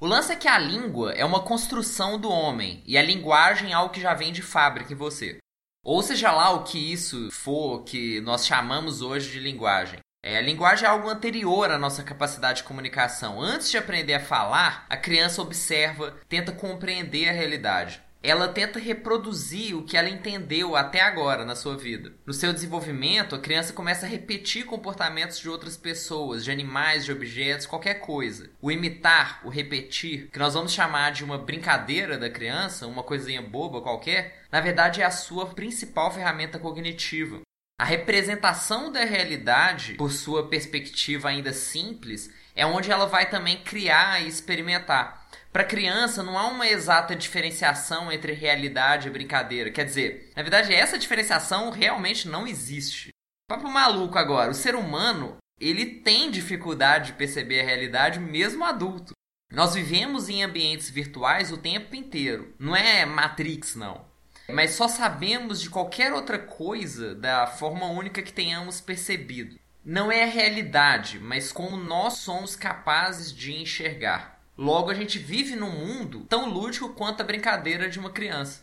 O 0.00 0.06
lance 0.06 0.32
é 0.32 0.36
que 0.36 0.48
a 0.48 0.58
língua 0.58 1.12
é 1.12 1.24
uma 1.24 1.44
construção 1.44 2.18
do 2.18 2.28
homem 2.28 2.82
e 2.84 2.98
a 2.98 3.02
linguagem 3.02 3.70
é 3.70 3.74
algo 3.74 3.94
que 3.94 4.00
já 4.00 4.14
vem 4.14 4.32
de 4.32 4.42
fábrica 4.42 4.92
em 4.92 4.96
você. 4.96 5.38
Ou 5.84 6.00
seja 6.00 6.30
lá 6.30 6.50
o 6.50 6.62
que 6.62 6.78
isso 6.78 7.30
for 7.32 7.82
que 7.82 8.20
nós 8.20 8.46
chamamos 8.46 9.02
hoje 9.02 9.32
de 9.32 9.40
linguagem. 9.40 9.98
É, 10.24 10.38
a 10.38 10.40
linguagem 10.40 10.86
é 10.86 10.88
algo 10.88 11.08
anterior 11.08 11.70
à 11.72 11.76
nossa 11.76 12.04
capacidade 12.04 12.58
de 12.58 12.64
comunicação. 12.64 13.40
Antes 13.40 13.68
de 13.68 13.76
aprender 13.76 14.14
a 14.14 14.24
falar, 14.24 14.86
a 14.88 14.96
criança 14.96 15.42
observa, 15.42 16.16
tenta 16.28 16.52
compreender 16.52 17.28
a 17.28 17.32
realidade 17.32 18.00
ela 18.22 18.48
tenta 18.48 18.78
reproduzir 18.78 19.76
o 19.76 19.82
que 19.82 19.96
ela 19.96 20.08
entendeu 20.08 20.76
até 20.76 21.00
agora 21.00 21.44
na 21.44 21.56
sua 21.56 21.76
vida. 21.76 22.12
No 22.24 22.32
seu 22.32 22.52
desenvolvimento, 22.52 23.34
a 23.34 23.38
criança 23.38 23.72
começa 23.72 24.06
a 24.06 24.08
repetir 24.08 24.64
comportamentos 24.64 25.40
de 25.40 25.48
outras 25.48 25.76
pessoas, 25.76 26.44
de 26.44 26.50
animais, 26.50 27.04
de 27.04 27.10
objetos, 27.10 27.66
qualquer 27.66 27.94
coisa. 27.94 28.50
O 28.60 28.70
imitar, 28.70 29.40
o 29.44 29.48
repetir, 29.48 30.28
que 30.30 30.38
nós 30.38 30.54
vamos 30.54 30.72
chamar 30.72 31.10
de 31.10 31.24
uma 31.24 31.36
brincadeira 31.36 32.16
da 32.16 32.30
criança, 32.30 32.86
uma 32.86 33.02
coisinha 33.02 33.42
boba 33.42 33.80
qualquer, 33.80 34.44
na 34.52 34.60
verdade 34.60 35.02
é 35.02 35.04
a 35.04 35.10
sua 35.10 35.46
principal 35.46 36.12
ferramenta 36.12 36.58
cognitiva. 36.58 37.40
A 37.80 37.84
representação 37.84 38.92
da 38.92 39.04
realidade, 39.04 39.94
por 39.94 40.12
sua 40.12 40.48
perspectiva 40.48 41.28
ainda 41.28 41.52
simples, 41.52 42.30
é 42.54 42.64
onde 42.64 42.92
ela 42.92 43.06
vai 43.06 43.28
também 43.28 43.64
criar 43.64 44.22
e 44.22 44.28
experimentar. 44.28 45.26
Para 45.52 45.64
criança, 45.64 46.22
não 46.22 46.38
há 46.38 46.46
uma 46.46 46.66
exata 46.66 47.14
diferenciação 47.14 48.10
entre 48.10 48.32
realidade 48.32 49.06
e 49.06 49.10
brincadeira. 49.10 49.70
Quer 49.70 49.84
dizer, 49.84 50.32
na 50.34 50.42
verdade, 50.42 50.72
essa 50.72 50.98
diferenciação 50.98 51.68
realmente 51.70 52.26
não 52.26 52.46
existe. 52.46 53.10
Papo 53.46 53.68
maluco 53.68 54.16
agora. 54.16 54.50
O 54.50 54.54
ser 54.54 54.74
humano, 54.74 55.36
ele 55.60 55.84
tem 55.84 56.30
dificuldade 56.30 57.08
de 57.08 57.18
perceber 57.18 57.60
a 57.60 57.64
realidade 57.64 58.18
mesmo 58.18 58.64
adulto. 58.64 59.12
Nós 59.52 59.74
vivemos 59.74 60.30
em 60.30 60.42
ambientes 60.42 60.88
virtuais 60.88 61.52
o 61.52 61.58
tempo 61.58 61.94
inteiro. 61.94 62.54
Não 62.58 62.74
é 62.74 63.04
Matrix, 63.04 63.76
não. 63.76 64.06
Mas 64.48 64.70
só 64.70 64.88
sabemos 64.88 65.60
de 65.60 65.68
qualquer 65.68 66.14
outra 66.14 66.38
coisa 66.38 67.14
da 67.14 67.46
forma 67.46 67.84
única 67.86 68.22
que 68.22 68.32
tenhamos 68.32 68.80
percebido. 68.80 69.60
Não 69.84 70.10
é 70.10 70.22
a 70.22 70.26
realidade, 70.26 71.18
mas 71.18 71.52
como 71.52 71.76
nós 71.76 72.14
somos 72.14 72.56
capazes 72.56 73.30
de 73.30 73.52
enxergar. 73.52 74.40
Logo, 74.62 74.92
a 74.92 74.94
gente 74.94 75.18
vive 75.18 75.56
num 75.56 75.72
mundo 75.72 76.24
tão 76.28 76.48
lúdico 76.48 76.90
quanto 76.90 77.20
a 77.20 77.24
brincadeira 77.24 77.90
de 77.90 77.98
uma 77.98 78.12
criança. 78.12 78.60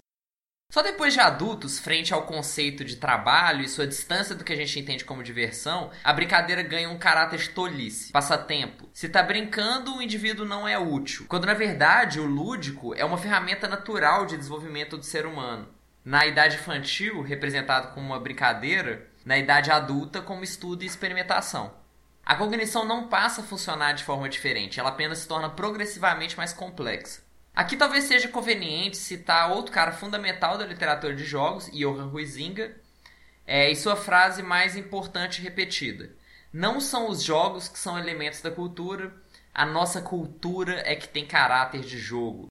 Só 0.72 0.82
depois 0.82 1.14
de 1.14 1.20
adultos, 1.20 1.78
frente 1.78 2.14
ao 2.14 2.26
conceito 2.26 2.86
de 2.86 2.96
trabalho 2.96 3.62
e 3.62 3.68
sua 3.68 3.86
distância 3.86 4.34
do 4.34 4.46
que 4.46 4.54
a 4.54 4.56
gente 4.56 4.80
entende 4.80 5.04
como 5.04 5.22
diversão, 5.22 5.92
a 6.02 6.14
brincadeira 6.14 6.64
ganha 6.64 6.90
um 6.90 6.98
caráter 6.98 7.40
de 7.40 7.50
tolice, 7.50 8.14
passatempo. 8.14 8.88
Se 8.94 9.10
tá 9.10 9.22
brincando, 9.22 9.94
o 9.94 10.02
indivíduo 10.02 10.46
não 10.46 10.66
é 10.66 10.80
útil, 10.80 11.26
quando 11.28 11.48
na 11.48 11.54
verdade 11.54 12.18
o 12.18 12.26
lúdico 12.26 12.96
é 12.96 13.04
uma 13.04 13.18
ferramenta 13.18 13.68
natural 13.68 14.26
de 14.26 14.38
desenvolvimento 14.38 14.96
do 14.96 15.04
ser 15.04 15.26
humano. 15.26 15.68
Na 16.06 16.26
idade 16.26 16.56
infantil, 16.56 17.22
representado 17.22 17.94
como 17.94 18.06
uma 18.06 18.22
brincadeira, 18.22 19.06
na 19.26 19.38
idade 19.38 19.70
adulta, 19.70 20.22
como 20.22 20.46
estudo 20.46 20.82
e 20.82 20.88
experimentação. 20.88 21.78
A 22.30 22.36
cognição 22.36 22.86
não 22.86 23.08
passa 23.08 23.42
a 23.42 23.44
funcionar 23.44 23.94
de 23.94 24.04
forma 24.04 24.30
diferente, 24.30 24.80
ela 24.80 24.90
apenas 24.90 25.18
se 25.18 25.28
torna 25.28 25.50
progressivamente 25.50 26.38
mais 26.38 26.54
complexa. 26.54 27.24
Aqui 27.56 27.76
talvez 27.76 28.04
seja 28.04 28.28
conveniente 28.28 28.98
citar 28.98 29.50
outro 29.52 29.74
cara 29.74 29.94
fundamental 29.94 30.56
da 30.56 30.64
literatura 30.64 31.16
de 31.16 31.26
jogos, 31.26 31.72
Johan 31.72 32.12
Huizinga, 32.14 32.78
é, 33.48 33.72
e 33.72 33.76
sua 33.76 33.96
frase 33.96 34.44
mais 34.44 34.78
importante 34.78 35.42
repetida. 35.42 36.12
Não 36.54 36.80
são 36.80 37.10
os 37.10 37.24
jogos 37.24 37.68
que 37.68 37.80
são 37.80 37.98
elementos 37.98 38.42
da 38.42 38.52
cultura, 38.52 39.12
a 39.52 39.66
nossa 39.66 40.00
cultura 40.00 40.84
é 40.86 40.96
que 40.96 41.10
tem 41.10 41.26
caráter 41.26 41.82
de 41.82 41.98
jogo. 41.98 42.46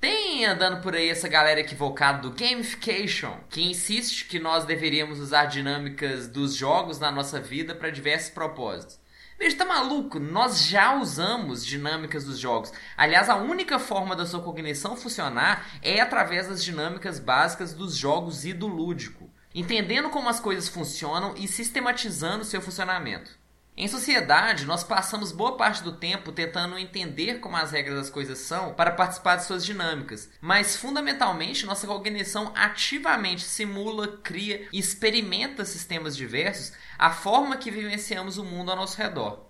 Tem 0.00 0.46
andando 0.46 0.80
por 0.80 0.94
aí 0.94 1.10
essa 1.10 1.28
galera 1.28 1.60
equivocada 1.60 2.22
do 2.22 2.30
gamification, 2.30 3.36
que 3.50 3.60
insiste 3.60 4.24
que 4.24 4.38
nós 4.38 4.64
deveríamos 4.64 5.20
usar 5.20 5.44
dinâmicas 5.44 6.26
dos 6.28 6.54
jogos 6.54 6.98
na 6.98 7.12
nossa 7.12 7.38
vida 7.38 7.74
para 7.74 7.90
diversos 7.90 8.30
propósitos. 8.30 9.06
Veja, 9.38 9.56
tá 9.56 9.64
maluco? 9.64 10.18
Nós 10.18 10.64
já 10.64 10.96
usamos 10.96 11.64
dinâmicas 11.64 12.24
dos 12.24 12.40
jogos. 12.40 12.72
Aliás, 12.96 13.28
a 13.28 13.36
única 13.36 13.78
forma 13.78 14.16
da 14.16 14.26
sua 14.26 14.42
cognição 14.42 14.96
funcionar 14.96 15.78
é 15.80 16.00
através 16.00 16.48
das 16.48 16.62
dinâmicas 16.64 17.20
básicas 17.20 17.72
dos 17.72 17.94
jogos 17.94 18.44
e 18.44 18.52
do 18.52 18.66
lúdico, 18.66 19.30
entendendo 19.54 20.10
como 20.10 20.28
as 20.28 20.40
coisas 20.40 20.68
funcionam 20.68 21.34
e 21.36 21.46
sistematizando 21.46 22.44
seu 22.44 22.60
funcionamento. 22.60 23.37
Em 23.80 23.86
sociedade, 23.86 24.66
nós 24.66 24.82
passamos 24.82 25.30
boa 25.30 25.56
parte 25.56 25.84
do 25.84 25.92
tempo 25.92 26.32
tentando 26.32 26.76
entender 26.76 27.38
como 27.38 27.56
as 27.56 27.70
regras 27.70 27.96
das 27.96 28.10
coisas 28.10 28.38
são 28.38 28.74
para 28.74 28.90
participar 28.90 29.36
de 29.36 29.44
suas 29.44 29.64
dinâmicas, 29.64 30.28
mas 30.40 30.74
fundamentalmente 30.74 31.64
nossa 31.64 31.86
cognição 31.86 32.50
ativamente 32.56 33.42
simula, 33.42 34.18
cria 34.18 34.66
e 34.72 34.80
experimenta 34.80 35.64
sistemas 35.64 36.16
diversos 36.16 36.72
a 36.98 37.12
forma 37.12 37.56
que 37.56 37.70
vivenciamos 37.70 38.36
o 38.36 38.42
mundo 38.42 38.72
ao 38.72 38.76
nosso 38.76 39.00
redor. 39.00 39.48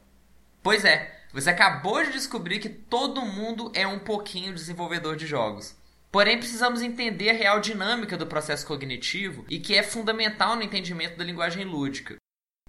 Pois 0.62 0.84
é, 0.84 1.22
você 1.32 1.48
acabou 1.48 2.04
de 2.04 2.12
descobrir 2.12 2.58
que 2.58 2.68
todo 2.68 3.24
mundo 3.24 3.72
é 3.74 3.86
um 3.86 3.98
pouquinho 3.98 4.52
desenvolvedor 4.52 5.16
de 5.16 5.26
jogos. 5.26 5.74
Porém, 6.12 6.36
precisamos 6.36 6.82
entender 6.82 7.30
a 7.30 7.34
real 7.34 7.60
dinâmica 7.60 8.14
do 8.14 8.26
processo 8.26 8.66
cognitivo 8.66 9.46
e 9.48 9.58
que 9.58 9.74
é 9.74 9.82
fundamental 9.82 10.54
no 10.54 10.62
entendimento 10.62 11.16
da 11.16 11.24
linguagem 11.24 11.64
lúdica. 11.64 12.17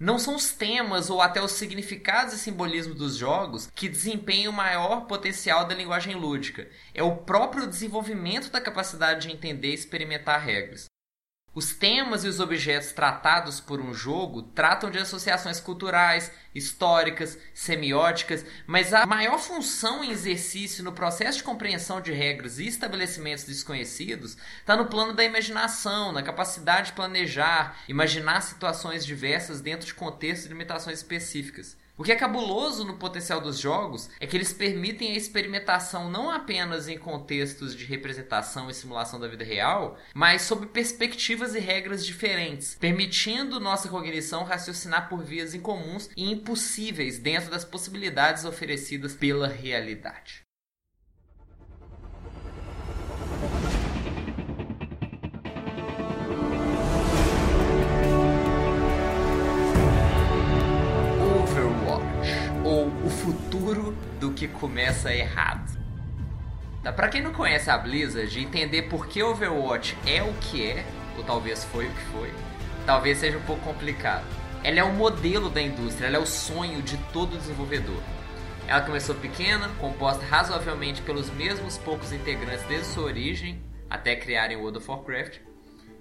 Não 0.00 0.18
são 0.18 0.34
os 0.34 0.50
temas 0.50 1.10
ou 1.10 1.20
até 1.20 1.42
os 1.42 1.52
significados 1.52 2.32
e 2.32 2.38
simbolismos 2.38 2.96
dos 2.96 3.16
jogos 3.16 3.70
que 3.74 3.86
desempenham 3.86 4.50
o 4.50 4.56
maior 4.56 5.02
potencial 5.02 5.66
da 5.66 5.74
linguagem 5.74 6.14
lúdica. 6.14 6.66
É 6.94 7.02
o 7.02 7.18
próprio 7.18 7.66
desenvolvimento 7.66 8.50
da 8.50 8.62
capacidade 8.62 9.26
de 9.26 9.34
entender 9.34 9.72
e 9.72 9.74
experimentar 9.74 10.40
regras. 10.40 10.86
Os 11.52 11.74
temas 11.74 12.24
e 12.24 12.28
os 12.28 12.40
objetos 12.40 12.92
tratados 12.92 13.60
por 13.60 13.78
um 13.78 13.92
jogo 13.92 14.40
tratam 14.42 14.90
de 14.90 14.96
associações 14.96 15.60
culturais, 15.60 16.32
históricas, 16.54 17.38
semióticas, 17.54 18.44
mas 18.66 18.92
a 18.92 19.06
maior 19.06 19.38
função 19.38 20.02
em 20.02 20.10
exercício 20.10 20.82
no 20.82 20.92
processo 20.92 21.38
de 21.38 21.44
compreensão 21.44 22.00
de 22.00 22.12
regras 22.12 22.58
e 22.58 22.66
estabelecimentos 22.66 23.44
desconhecidos 23.44 24.36
está 24.58 24.76
no 24.76 24.86
plano 24.86 25.12
da 25.12 25.24
imaginação, 25.24 26.12
na 26.12 26.22
capacidade 26.22 26.88
de 26.88 26.92
planejar, 26.94 27.76
imaginar 27.88 28.40
situações 28.40 29.04
diversas 29.04 29.60
dentro 29.60 29.86
de 29.86 29.94
contextos 29.94 30.46
e 30.46 30.48
limitações 30.48 30.98
específicas. 30.98 31.76
O 32.00 32.02
que 32.02 32.12
é 32.12 32.16
cabuloso 32.16 32.82
no 32.82 32.94
potencial 32.94 33.42
dos 33.42 33.58
jogos 33.58 34.08
é 34.18 34.26
que 34.26 34.34
eles 34.34 34.54
permitem 34.54 35.12
a 35.12 35.16
experimentação 35.18 36.10
não 36.10 36.30
apenas 36.30 36.88
em 36.88 36.96
contextos 36.96 37.76
de 37.76 37.84
representação 37.84 38.70
e 38.70 38.74
simulação 38.74 39.20
da 39.20 39.28
vida 39.28 39.44
real, 39.44 39.98
mas 40.14 40.40
sob 40.40 40.64
perspectivas 40.68 41.54
e 41.54 41.58
regras 41.58 42.06
diferentes, 42.06 42.74
permitindo 42.80 43.60
nossa 43.60 43.86
cognição 43.86 44.44
raciocinar 44.44 45.10
por 45.10 45.22
vias 45.22 45.52
incomuns 45.52 46.08
e 46.16 46.24
impossíveis 46.40 47.18
dentro 47.18 47.50
das 47.50 47.64
possibilidades 47.64 48.44
oferecidas 48.44 49.14
pela 49.14 49.46
realidade. 49.46 50.42
ou 62.62 62.86
o 63.04 63.10
futuro 63.10 63.96
do 64.20 64.32
que 64.32 64.46
começa 64.46 65.12
errado. 65.12 65.76
Tá, 66.84 66.92
pra 66.92 67.08
quem 67.08 67.20
não 67.20 67.32
conhece 67.32 67.68
a 67.68 67.76
Blizzard, 67.76 68.38
entender 68.38 68.82
por 68.82 69.08
que 69.08 69.22
Overwatch 69.22 69.96
é 70.06 70.22
o 70.22 70.32
que 70.34 70.64
é, 70.64 70.86
ou 71.16 71.24
talvez 71.24 71.64
foi 71.64 71.86
o 71.86 71.90
que 71.90 72.02
foi, 72.12 72.32
talvez 72.86 73.18
seja 73.18 73.38
um 73.38 73.42
pouco 73.42 73.62
complicado. 73.64 74.39
Ela 74.62 74.80
é 74.80 74.84
o 74.84 74.92
modelo 74.92 75.48
da 75.48 75.62
indústria, 75.62 76.06
ela 76.06 76.16
é 76.16 76.20
o 76.20 76.26
sonho 76.26 76.82
de 76.82 76.98
todo 77.14 77.38
desenvolvedor. 77.38 78.02
Ela 78.68 78.82
começou 78.82 79.14
pequena, 79.14 79.70
composta 79.80 80.24
razoavelmente 80.26 81.00
pelos 81.00 81.30
mesmos 81.30 81.78
poucos 81.78 82.12
integrantes 82.12 82.64
desde 82.66 82.88
sua 82.88 83.04
origem, 83.04 83.62
até 83.88 84.14
criarem 84.14 84.58
World 84.58 84.78
of 84.78 84.90
Warcraft, 84.90 85.38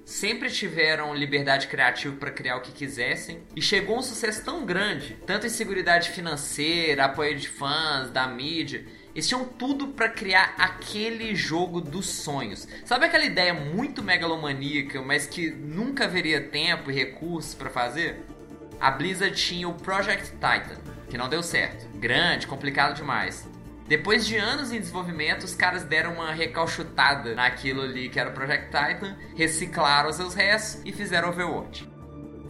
sempre 0.04 0.50
tiveram 0.50 1.16
liberdade 1.16 1.68
criativa 1.68 2.16
para 2.18 2.32
criar 2.32 2.58
o 2.58 2.62
que 2.62 2.72
quisessem 2.72 3.44
e 3.56 3.62
chegou 3.62 3.98
um 3.98 4.02
sucesso 4.02 4.44
tão 4.44 4.66
grande, 4.66 5.18
tanto 5.26 5.48
em 5.48 5.50
segurança 5.50 6.12
financeira, 6.12 7.06
apoio 7.06 7.38
de 7.38 7.48
fãs, 7.48 8.10
da 8.10 8.28
mídia. 8.28 8.86
Eles 9.16 9.28
tinham 9.28 9.46
tudo 9.46 9.88
para 9.88 10.10
criar 10.10 10.56
aquele 10.58 11.34
jogo 11.34 11.80
dos 11.80 12.10
sonhos. 12.10 12.68
Sabe 12.84 13.06
aquela 13.06 13.26
ideia 13.26 13.54
muito 13.54 14.04
megalomaníaca, 14.04 15.02
mas 15.02 15.26
que 15.26 15.50
nunca 15.50 16.06
haveria 16.06 16.42
tempo 16.42 16.92
e 16.92 16.94
recursos 16.94 17.56
para 17.56 17.70
fazer? 17.70 18.20
A 18.80 18.92
Blizzard 18.92 19.36
tinha 19.36 19.68
o 19.68 19.74
Project 19.74 20.32
Titan, 20.32 20.80
que 21.10 21.18
não 21.18 21.28
deu 21.28 21.44
certo. 21.44 21.86
Grande, 21.98 22.48
complicado 22.48 22.96
demais. 22.96 23.50
Depois 23.88 24.26
de 24.26 24.38
anos 24.38 24.72
em 24.72 24.80
desenvolvimento, 24.80 25.44
os 25.44 25.56
caras 25.56 25.84
deram 25.84 26.14
uma 26.14 26.32
recalchutada 26.32 27.34
naquilo 27.34 27.82
ali 27.82 28.08
que 28.08 28.20
era 28.20 28.30
o 28.30 28.34
Project 28.34 28.68
Titan, 28.68 29.18
reciclaram 29.36 30.14
seus 30.14 30.34
restos 30.34 30.82
e 30.86 30.94
fizeram 30.94 31.30
Overwatch. 31.30 31.90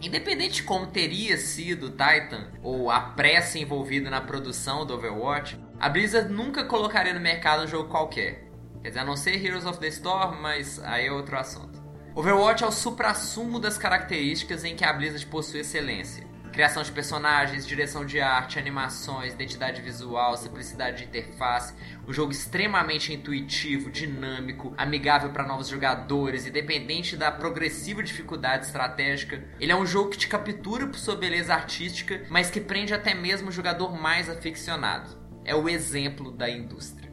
Independente 0.02 0.56
de 0.56 0.62
como 0.62 0.86
teria 0.86 1.36
sido 1.36 1.86
o 1.86 1.90
Titan 1.90 2.50
ou 2.62 2.90
a 2.90 3.00
pressa 3.00 3.58
envolvida 3.58 4.08
na 4.08 4.20
produção 4.20 4.86
do 4.86 4.94
Overwatch, 4.94 5.58
a 5.78 5.88
Blizzard 5.88 6.32
nunca 6.32 6.64
colocaria 6.64 7.12
no 7.12 7.20
mercado 7.20 7.64
um 7.64 7.66
jogo 7.66 7.88
qualquer. 7.88 8.48
Quer 8.82 8.88
dizer, 8.88 9.00
a 9.00 9.04
não 9.04 9.16
ser 9.16 9.44
Heroes 9.44 9.66
of 9.66 9.78
the 9.78 9.88
Storm, 9.88 10.40
mas 10.40 10.78
aí 10.84 11.06
é 11.06 11.12
outro 11.12 11.36
assunto. 11.36 11.69
Overwatch 12.12 12.64
é 12.64 12.66
o 12.66 12.72
supra-sumo 12.72 13.60
das 13.60 13.78
características 13.78 14.64
em 14.64 14.74
que 14.74 14.84
a 14.84 14.92
Blizzard 14.92 15.24
possui 15.26 15.60
excelência. 15.60 16.26
Criação 16.52 16.82
de 16.82 16.90
personagens, 16.90 17.64
direção 17.64 18.04
de 18.04 18.20
arte, 18.20 18.58
animações, 18.58 19.32
identidade 19.32 19.80
visual, 19.80 20.36
simplicidade 20.36 20.98
de 20.98 21.04
interface, 21.04 21.72
um 22.08 22.12
jogo 22.12 22.32
extremamente 22.32 23.12
intuitivo, 23.12 23.92
dinâmico, 23.92 24.74
amigável 24.76 25.30
para 25.30 25.46
novos 25.46 25.68
jogadores, 25.68 26.46
independente 26.46 27.16
da 27.16 27.30
progressiva 27.30 28.02
dificuldade 28.02 28.66
estratégica. 28.66 29.44
Ele 29.60 29.70
é 29.70 29.76
um 29.76 29.86
jogo 29.86 30.10
que 30.10 30.18
te 30.18 30.26
captura 30.26 30.88
por 30.88 30.98
sua 30.98 31.14
beleza 31.14 31.54
artística, 31.54 32.26
mas 32.28 32.50
que 32.50 32.60
prende 32.60 32.92
até 32.92 33.14
mesmo 33.14 33.50
o 33.50 33.52
jogador 33.52 33.96
mais 33.96 34.28
aficionado. 34.28 35.16
É 35.44 35.54
o 35.54 35.68
exemplo 35.68 36.32
da 36.32 36.50
indústria. 36.50 37.08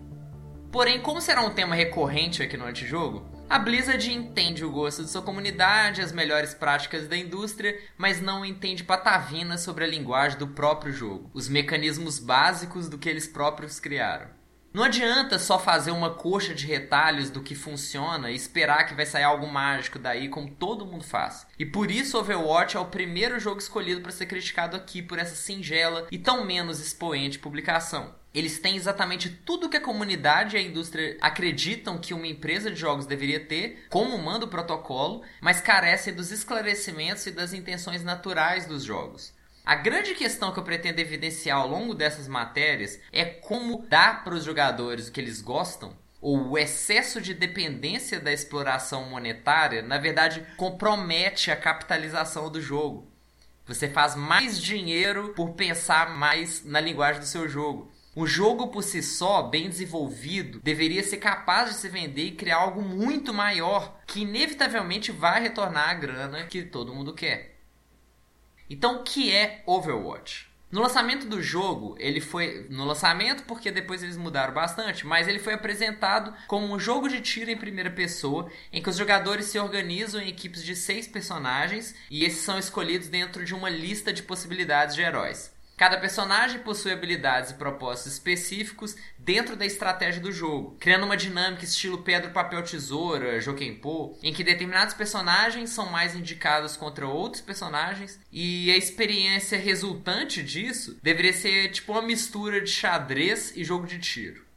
Porém, 0.71 0.99
como 0.99 1.21
será 1.21 1.43
um 1.43 1.51
tema 1.51 1.75
recorrente 1.75 2.41
aqui 2.41 2.57
no 2.57 2.65
Antijogo, 2.65 3.36
a 3.49 3.57
Blizzard 3.57 4.11
entende 4.11 4.65
o 4.65 4.71
gosto 4.71 5.03
de 5.03 5.09
sua 5.09 5.21
comunidade, 5.21 6.01
as 6.01 6.11
melhores 6.11 6.53
práticas 6.53 7.07
da 7.07 7.15
indústria, 7.15 7.79
mas 7.97 8.21
não 8.21 8.45
entende 8.45 8.83
patavina 8.83 9.57
sobre 9.57 9.85
a 9.85 9.87
linguagem 9.87 10.37
do 10.37 10.47
próprio 10.47 10.91
jogo, 10.91 11.31
os 11.33 11.47
mecanismos 11.47 12.19
básicos 12.19 12.89
do 12.89 12.97
que 12.97 13.07
eles 13.07 13.27
próprios 13.27 13.79
criaram. 13.79 14.37
Não 14.73 14.83
adianta 14.83 15.39
só 15.39 15.57
fazer 15.57 15.91
uma 15.91 16.13
coxa 16.13 16.53
de 16.53 16.67
retalhos 16.67 17.29
do 17.29 17.41
que 17.41 17.55
funciona 17.55 18.29
e 18.29 18.35
esperar 18.35 18.85
que 18.85 18.93
vai 18.93 19.05
sair 19.05 19.23
algo 19.23 19.47
mágico 19.47 19.97
daí, 19.97 20.27
como 20.27 20.51
todo 20.51 20.85
mundo 20.85 21.03
faz. 21.03 21.47
E 21.57 21.65
por 21.65 21.89
isso 21.89 22.17
Overwatch 22.19 22.75
é 22.75 22.79
o 22.79 22.85
primeiro 22.85 23.39
jogo 23.39 23.59
escolhido 23.59 24.01
para 24.01 24.11
ser 24.11 24.25
criticado 24.25 24.75
aqui 24.75 25.01
por 25.01 25.17
essa 25.17 25.35
singela 25.35 26.05
e 26.11 26.19
tão 26.19 26.45
menos 26.45 26.79
expoente 26.79 27.39
publicação. 27.39 28.13
Eles 28.37 28.59
têm 28.59 28.75
exatamente 28.75 29.31
tudo 29.31 29.67
que 29.67 29.77
a 29.77 29.81
comunidade 29.81 30.55
e 30.55 30.59
a 30.59 30.61
indústria 30.61 31.17
acreditam 31.19 31.97
que 31.97 32.13
uma 32.13 32.27
empresa 32.27 32.69
de 32.69 32.79
jogos 32.79 33.07
deveria 33.07 33.39
ter, 33.39 33.87
como 33.89 34.15
manda 34.19 34.45
o 34.45 34.47
protocolo, 34.47 35.23
mas 35.41 35.59
carecem 35.59 36.13
dos 36.13 36.31
esclarecimentos 36.31 37.25
e 37.25 37.31
das 37.31 37.51
intenções 37.51 38.03
naturais 38.03 38.67
dos 38.67 38.83
jogos. 38.83 39.33
A 39.65 39.73
grande 39.73 40.13
questão 40.13 40.51
que 40.51 40.59
eu 40.59 40.63
pretendo 40.63 40.99
evidenciar 40.99 41.57
ao 41.57 41.67
longo 41.67 41.95
dessas 41.95 42.27
matérias 42.27 42.99
é 43.11 43.25
como 43.25 43.87
dar 43.89 44.23
para 44.23 44.35
os 44.35 44.43
jogadores 44.43 45.07
o 45.07 45.11
que 45.11 45.19
eles 45.19 45.41
gostam 45.41 45.97
ou 46.21 46.49
o 46.49 46.57
excesso 46.59 47.19
de 47.19 47.33
dependência 47.33 48.19
da 48.19 48.31
exploração 48.31 49.09
monetária, 49.09 49.81
na 49.81 49.97
verdade, 49.97 50.45
compromete 50.57 51.49
a 51.49 51.55
capitalização 51.55 52.51
do 52.51 52.61
jogo. 52.61 53.11
Você 53.65 53.89
faz 53.89 54.15
mais 54.15 54.61
dinheiro 54.61 55.33
por 55.35 55.53
pensar 55.53 56.15
mais 56.15 56.63
na 56.63 56.79
linguagem 56.79 57.19
do 57.19 57.27
seu 57.27 57.49
jogo. 57.49 57.96
Um 58.17 58.25
jogo 58.25 58.69
por 58.69 58.81
si 58.81 59.03
só, 59.03 59.43
bem 59.43 59.69
desenvolvido, 59.69 60.59
deveria 60.63 61.03
ser 61.03 61.17
capaz 61.17 61.69
de 61.69 61.75
se 61.75 61.87
vender 61.87 62.23
e 62.23 62.31
criar 62.31 62.57
algo 62.57 62.81
muito 62.81 63.31
maior, 63.31 64.01
que 64.07 64.21
inevitavelmente 64.21 65.11
vai 65.11 65.39
retornar 65.39 65.91
a 65.91 65.93
grana 65.93 66.47
que 66.47 66.63
todo 66.63 66.95
mundo 66.95 67.13
quer. 67.13 67.59
Então, 68.67 68.95
o 68.95 69.03
que 69.03 69.31
é 69.31 69.61
Overwatch? 69.67 70.49
No 70.71 70.81
lançamento 70.81 71.27
do 71.27 71.43
jogo, 71.43 71.95
ele 71.99 72.19
foi. 72.19 72.65
No 72.71 72.85
lançamento, 72.85 73.43
porque 73.43 73.69
depois 73.69 74.01
eles 74.01 74.17
mudaram 74.17 74.51
bastante, 74.51 75.05
mas 75.05 75.27
ele 75.27 75.37
foi 75.37 75.53
apresentado 75.53 76.33
como 76.47 76.73
um 76.73 76.79
jogo 76.79 77.07
de 77.07 77.21
tiro 77.21 77.51
em 77.51 77.55
primeira 77.55 77.91
pessoa, 77.91 78.51
em 78.73 78.81
que 78.81 78.89
os 78.89 78.97
jogadores 78.97 79.45
se 79.45 79.59
organizam 79.59 80.19
em 80.19 80.29
equipes 80.29 80.63
de 80.63 80.75
seis 80.75 81.07
personagens 81.07 81.93
e 82.09 82.25
esses 82.25 82.39
são 82.39 82.57
escolhidos 82.57 83.09
dentro 83.09 83.45
de 83.45 83.53
uma 83.53 83.69
lista 83.69 84.11
de 84.11 84.23
possibilidades 84.23 84.95
de 84.95 85.03
heróis. 85.03 85.55
Cada 85.77 85.99
personagem 85.99 86.61
possui 86.61 86.91
habilidades 86.91 87.51
e 87.51 87.53
propósitos 87.53 88.13
específicos 88.13 88.95
dentro 89.15 89.55
da 89.55 89.63
estratégia 89.63 90.19
do 90.19 90.31
jogo, 90.31 90.75
criando 90.79 91.05
uma 91.05 91.15
dinâmica 91.15 91.63
estilo 91.63 91.99
pedra, 91.99 92.31
papel, 92.31 92.63
tesoura, 92.63 93.39
Jokenpô, 93.39 94.17
em 94.23 94.33
que 94.33 94.43
determinados 94.43 94.95
personagens 94.95 95.69
são 95.69 95.85
mais 95.85 96.15
indicados 96.15 96.75
contra 96.75 97.07
outros 97.07 97.43
personagens 97.43 98.19
e 98.31 98.71
a 98.71 98.75
experiência 98.75 99.55
resultante 99.55 100.41
disso 100.41 100.97
deveria 101.03 101.33
ser 101.33 101.69
tipo 101.69 101.91
uma 101.91 102.01
mistura 102.01 102.59
de 102.59 102.71
xadrez 102.71 103.55
e 103.55 103.63
jogo 103.63 103.85
de 103.85 103.99
tiro. 103.99 104.47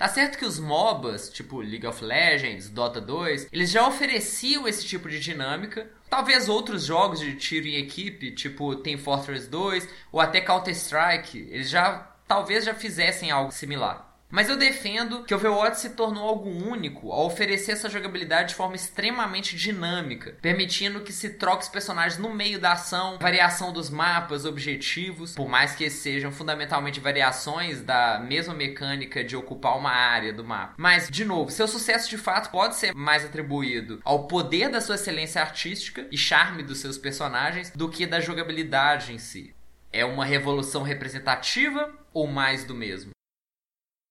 Tá 0.00 0.08
certo 0.08 0.38
que 0.38 0.46
os 0.46 0.58
MOBAs, 0.58 1.28
tipo 1.28 1.60
League 1.60 1.86
of 1.86 2.02
Legends, 2.02 2.70
Dota 2.70 3.02
2, 3.02 3.48
eles 3.52 3.70
já 3.70 3.86
ofereciam 3.86 4.66
esse 4.66 4.82
tipo 4.86 5.10
de 5.10 5.20
dinâmica. 5.20 5.90
Talvez 6.10 6.48
outros 6.48 6.84
jogos 6.84 7.20
de 7.20 7.36
tiro 7.36 7.68
em 7.68 7.76
equipe, 7.76 8.32
tipo 8.32 8.74
Team 8.74 8.98
Fortress 8.98 9.46
2 9.48 9.88
ou 10.10 10.20
até 10.20 10.40
Counter-Strike, 10.40 11.38
eles 11.50 11.70
já 11.70 12.10
talvez 12.26 12.64
já 12.64 12.74
fizessem 12.74 13.30
algo 13.30 13.52
similar. 13.52 14.09
Mas 14.30 14.48
eu 14.48 14.56
defendo 14.56 15.24
que 15.24 15.34
o 15.34 15.36
Overwatch 15.36 15.80
se 15.80 15.90
tornou 15.90 16.28
algo 16.28 16.48
único 16.48 17.10
ao 17.10 17.26
oferecer 17.26 17.72
essa 17.72 17.90
jogabilidade 17.90 18.50
de 18.50 18.54
forma 18.54 18.76
extremamente 18.76 19.56
dinâmica, 19.56 20.36
permitindo 20.40 21.00
que 21.00 21.12
se 21.12 21.30
troque 21.30 21.64
os 21.64 21.68
personagens 21.68 22.16
no 22.16 22.32
meio 22.32 22.60
da 22.60 22.72
ação, 22.72 23.18
variação 23.18 23.72
dos 23.72 23.90
mapas, 23.90 24.44
objetivos, 24.44 25.34
por 25.34 25.48
mais 25.48 25.74
que 25.74 25.90
sejam 25.90 26.30
fundamentalmente 26.30 27.00
variações 27.00 27.82
da 27.82 28.20
mesma 28.20 28.54
mecânica 28.54 29.24
de 29.24 29.34
ocupar 29.34 29.76
uma 29.76 29.90
área 29.90 30.32
do 30.32 30.44
mapa. 30.44 30.74
Mas, 30.76 31.08
de 31.10 31.24
novo, 31.24 31.50
seu 31.50 31.66
sucesso 31.66 32.08
de 32.08 32.16
fato 32.16 32.50
pode 32.50 32.76
ser 32.76 32.94
mais 32.94 33.24
atribuído 33.24 34.00
ao 34.04 34.28
poder 34.28 34.68
da 34.68 34.80
sua 34.80 34.94
excelência 34.94 35.40
artística 35.40 36.06
e 36.10 36.16
charme 36.16 36.62
dos 36.62 36.78
seus 36.78 36.96
personagens 36.96 37.70
do 37.70 37.88
que 37.88 38.06
da 38.06 38.20
jogabilidade 38.20 39.12
em 39.12 39.18
si. 39.18 39.54
É 39.92 40.04
uma 40.04 40.24
revolução 40.24 40.82
representativa 40.82 41.92
ou 42.14 42.28
mais 42.28 42.64
do 42.64 42.74
mesmo? 42.74 43.10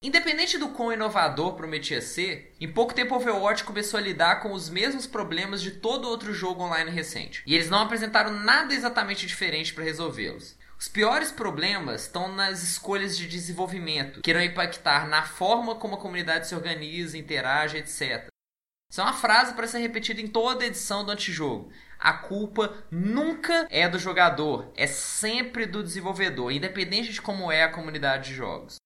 Independente 0.01 0.57
do 0.57 0.69
quão 0.69 0.93
inovador 0.93 1.55
prometia 1.55 2.01
ser, 2.01 2.55
em 2.57 2.71
pouco 2.71 2.93
tempo 2.93 3.13
Overwatch 3.15 3.65
começou 3.65 3.97
a 3.97 4.01
lidar 4.01 4.39
com 4.39 4.53
os 4.53 4.69
mesmos 4.69 5.05
problemas 5.05 5.62
de 5.62 5.71
todo 5.71 6.07
outro 6.07 6.33
jogo 6.33 6.63
online 6.63 6.89
recente, 6.89 7.43
e 7.45 7.53
eles 7.53 7.69
não 7.69 7.79
apresentaram 7.81 8.31
nada 8.31 8.73
exatamente 8.73 9.27
diferente 9.27 9.73
para 9.73 9.83
resolvê-los. 9.83 10.57
Os 10.79 10.88
piores 10.88 11.33
problemas 11.33 12.03
estão 12.03 12.33
nas 12.33 12.63
escolhas 12.63 13.17
de 13.17 13.27
desenvolvimento, 13.27 14.21
que 14.21 14.29
irão 14.29 14.41
impactar 14.41 15.05
na 15.05 15.23
forma 15.23 15.75
como 15.75 15.95
a 15.95 15.99
comunidade 15.99 16.47
se 16.47 16.55
organiza, 16.55 17.17
interage, 17.17 17.75
etc. 17.75 18.29
Isso 18.89 19.01
é 19.01 19.03
uma 19.03 19.12
frase 19.12 19.53
para 19.53 19.67
ser 19.67 19.79
repetida 19.79 20.21
em 20.21 20.27
toda 20.27 20.65
edição 20.65 21.03
do 21.03 21.12
antijogo. 21.12 21.73
A 21.99 22.13
culpa 22.13 22.73
nunca 22.89 23.67
é 23.69 23.89
do 23.89 23.99
jogador, 23.99 24.71
é 24.77 24.88
sempre 24.88 25.65
do 25.65 25.83
desenvolvedor, 25.83 26.53
independente 26.53 27.12
de 27.12 27.21
como 27.21 27.51
é 27.51 27.63
a 27.63 27.71
comunidade 27.71 28.29
de 28.29 28.35
jogos. 28.35 28.78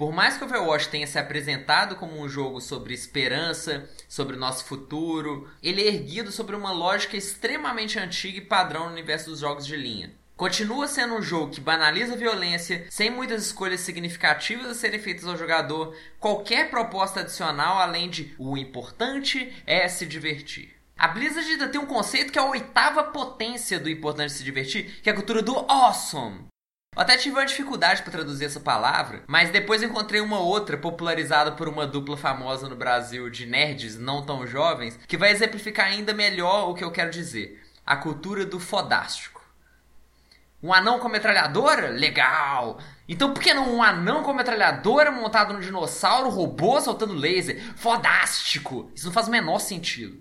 Por 0.00 0.14
mais 0.14 0.38
que 0.38 0.44
Overwatch 0.44 0.88
tenha 0.88 1.06
se 1.06 1.18
apresentado 1.18 1.94
como 1.94 2.18
um 2.18 2.26
jogo 2.26 2.58
sobre 2.58 2.94
esperança, 2.94 3.86
sobre 4.08 4.34
o 4.34 4.38
nosso 4.38 4.64
futuro, 4.64 5.46
ele 5.62 5.82
é 5.82 5.88
erguido 5.88 6.32
sobre 6.32 6.56
uma 6.56 6.72
lógica 6.72 7.18
extremamente 7.18 7.98
antiga 7.98 8.38
e 8.38 8.40
padrão 8.40 8.86
no 8.86 8.92
universo 8.92 9.28
dos 9.28 9.40
jogos 9.40 9.66
de 9.66 9.76
linha. 9.76 10.10
Continua 10.38 10.88
sendo 10.88 11.16
um 11.16 11.20
jogo 11.20 11.52
que 11.52 11.60
banaliza 11.60 12.14
a 12.14 12.16
violência, 12.16 12.86
sem 12.88 13.10
muitas 13.10 13.44
escolhas 13.44 13.80
significativas 13.80 14.68
a 14.68 14.74
serem 14.74 14.98
feitas 14.98 15.26
ao 15.26 15.36
jogador, 15.36 15.94
qualquer 16.18 16.70
proposta 16.70 17.20
adicional 17.20 17.76
além 17.76 18.08
de 18.08 18.34
o 18.38 18.56
importante 18.56 19.52
é 19.66 19.86
se 19.86 20.06
divertir. 20.06 20.74
A 20.96 21.08
Blizzard 21.08 21.46
ainda 21.46 21.68
tem 21.68 21.78
um 21.78 21.84
conceito 21.84 22.32
que 22.32 22.38
é 22.38 22.42
a 22.42 22.48
oitava 22.48 23.04
potência 23.04 23.78
do 23.78 23.90
importante 23.90 24.32
se 24.32 24.42
divertir, 24.42 24.98
que 25.02 25.10
é 25.10 25.12
a 25.12 25.16
cultura 25.16 25.42
do 25.42 25.54
awesome. 25.70 26.48
Eu 26.96 27.02
até 27.02 27.16
tive 27.16 27.36
uma 27.36 27.46
dificuldade 27.46 28.02
para 28.02 28.10
traduzir 28.10 28.46
essa 28.46 28.58
palavra, 28.58 29.22
mas 29.28 29.50
depois 29.50 29.80
encontrei 29.80 30.20
uma 30.20 30.40
outra 30.40 30.76
popularizada 30.76 31.52
por 31.52 31.68
uma 31.68 31.86
dupla 31.86 32.16
famosa 32.16 32.68
no 32.68 32.74
Brasil 32.74 33.30
de 33.30 33.46
nerds 33.46 33.96
não 33.96 34.26
tão 34.26 34.44
jovens, 34.44 34.98
que 35.06 35.16
vai 35.16 35.30
exemplificar 35.30 35.86
ainda 35.86 36.12
melhor 36.12 36.68
o 36.68 36.74
que 36.74 36.82
eu 36.82 36.90
quero 36.90 37.12
dizer: 37.12 37.62
a 37.86 37.94
cultura 37.94 38.44
do 38.44 38.58
fodástico. 38.58 39.40
Um 40.60 40.74
anão 40.74 40.98
com 40.98 41.08
metralhadora? 41.08 41.90
Legal! 41.90 42.80
Então 43.08 43.32
por 43.32 43.40
que 43.40 43.54
não 43.54 43.72
um 43.72 43.82
anão 43.82 44.24
com 44.24 44.34
metralhadora 44.34 45.12
montado 45.12 45.52
num 45.54 45.60
dinossauro 45.60 46.28
robô 46.28 46.80
soltando 46.80 47.14
laser? 47.14 47.72
Fodástico! 47.76 48.90
Isso 48.96 49.06
não 49.06 49.12
faz 49.12 49.28
o 49.28 49.30
menor 49.30 49.60
sentido. 49.60 50.20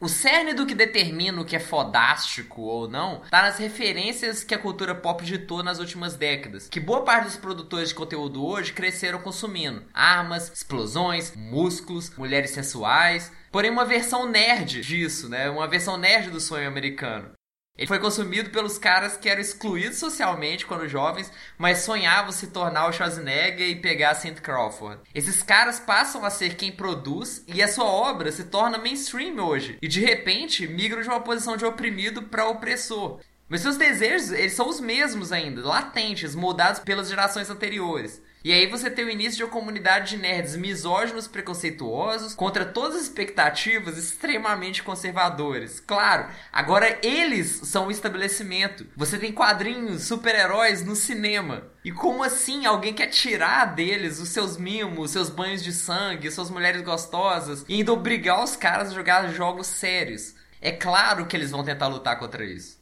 O 0.00 0.08
cerne 0.08 0.54
do 0.54 0.64
que 0.64 0.76
determina 0.76 1.40
o 1.40 1.44
que 1.44 1.56
é 1.56 1.58
fodástico 1.58 2.62
ou 2.62 2.88
não 2.88 3.20
está 3.24 3.42
nas 3.42 3.58
referências 3.58 4.44
que 4.44 4.54
a 4.54 4.58
cultura 4.58 4.94
pop 4.94 5.24
ditou 5.24 5.60
nas 5.60 5.80
últimas 5.80 6.14
décadas, 6.14 6.68
que 6.68 6.78
boa 6.78 7.02
parte 7.02 7.24
dos 7.24 7.36
produtores 7.36 7.88
de 7.88 7.96
conteúdo 7.96 8.46
hoje 8.46 8.72
cresceram 8.72 9.18
consumindo. 9.18 9.82
Armas, 9.92 10.52
explosões, 10.54 11.34
músculos, 11.34 12.16
mulheres 12.16 12.50
sensuais, 12.50 13.32
porém 13.50 13.72
uma 13.72 13.84
versão 13.84 14.28
nerd 14.28 14.82
disso, 14.82 15.28
né? 15.28 15.50
Uma 15.50 15.66
versão 15.66 15.96
nerd 15.96 16.30
do 16.30 16.40
sonho 16.40 16.68
americano. 16.68 17.37
Ele 17.78 17.86
foi 17.86 18.00
consumido 18.00 18.50
pelos 18.50 18.76
caras 18.76 19.16
que 19.16 19.28
eram 19.28 19.40
excluídos 19.40 19.98
socialmente 19.98 20.66
quando 20.66 20.88
jovens, 20.88 21.30
mas 21.56 21.78
sonhavam 21.78 22.32
se 22.32 22.48
tornar 22.48 22.88
o 22.88 22.92
Schwarzenegger 22.92 23.68
e 23.68 23.76
pegar 23.76 24.10
a 24.10 24.14
St. 24.16 24.40
Crawford. 24.42 25.00
Esses 25.14 25.44
caras 25.44 25.78
passam 25.78 26.24
a 26.24 26.30
ser 26.30 26.56
quem 26.56 26.72
produz 26.72 27.44
e 27.46 27.62
a 27.62 27.68
sua 27.68 27.84
obra 27.84 28.32
se 28.32 28.44
torna 28.44 28.78
mainstream 28.78 29.38
hoje. 29.38 29.78
E 29.80 29.86
de 29.86 30.00
repente 30.00 30.66
migram 30.66 31.02
de 31.02 31.08
uma 31.08 31.20
posição 31.20 31.56
de 31.56 31.64
oprimido 31.64 32.24
para 32.24 32.48
opressor. 32.48 33.20
Mas 33.48 33.60
seus 33.60 33.76
desejos, 33.76 34.32
eles 34.32 34.52
são 34.52 34.68
os 34.68 34.80
mesmos 34.80 35.30
ainda, 35.32 35.66
latentes, 35.66 36.34
moldados 36.34 36.80
pelas 36.80 37.08
gerações 37.08 37.48
anteriores. 37.48 38.20
E 38.44 38.52
aí 38.52 38.66
você 38.66 38.88
tem 38.88 39.04
o 39.04 39.10
início 39.10 39.38
de 39.38 39.44
uma 39.44 39.50
comunidade 39.50 40.10
de 40.10 40.22
nerds 40.22 40.54
misóginos 40.56 41.26
preconceituosos 41.26 42.34
contra 42.34 42.64
todas 42.64 42.96
as 42.96 43.02
expectativas 43.02 43.98
extremamente 43.98 44.82
conservadores. 44.82 45.80
Claro, 45.80 46.28
agora 46.52 46.98
eles 47.02 47.60
são 47.64 47.88
o 47.88 47.90
estabelecimento. 47.90 48.86
Você 48.96 49.18
tem 49.18 49.32
quadrinhos, 49.32 50.04
super-heróis 50.04 50.84
no 50.84 50.94
cinema. 50.94 51.64
E 51.84 51.90
como 51.90 52.22
assim 52.22 52.64
alguém 52.64 52.94
quer 52.94 53.08
tirar 53.08 53.74
deles 53.74 54.20
os 54.20 54.28
seus 54.28 54.56
mimos, 54.56 55.10
seus 55.10 55.28
banhos 55.28 55.62
de 55.62 55.72
sangue, 55.72 56.30
suas 56.30 56.50
mulheres 56.50 56.82
gostosas 56.82 57.64
e 57.68 57.74
ainda 57.74 57.92
obrigar 57.92 58.42
os 58.42 58.54
caras 58.54 58.90
a 58.90 58.94
jogar 58.94 59.28
jogos 59.32 59.66
sérios? 59.66 60.34
É 60.60 60.70
claro 60.70 61.26
que 61.26 61.36
eles 61.36 61.50
vão 61.50 61.64
tentar 61.64 61.88
lutar 61.88 62.18
contra 62.18 62.44
isso. 62.44 62.77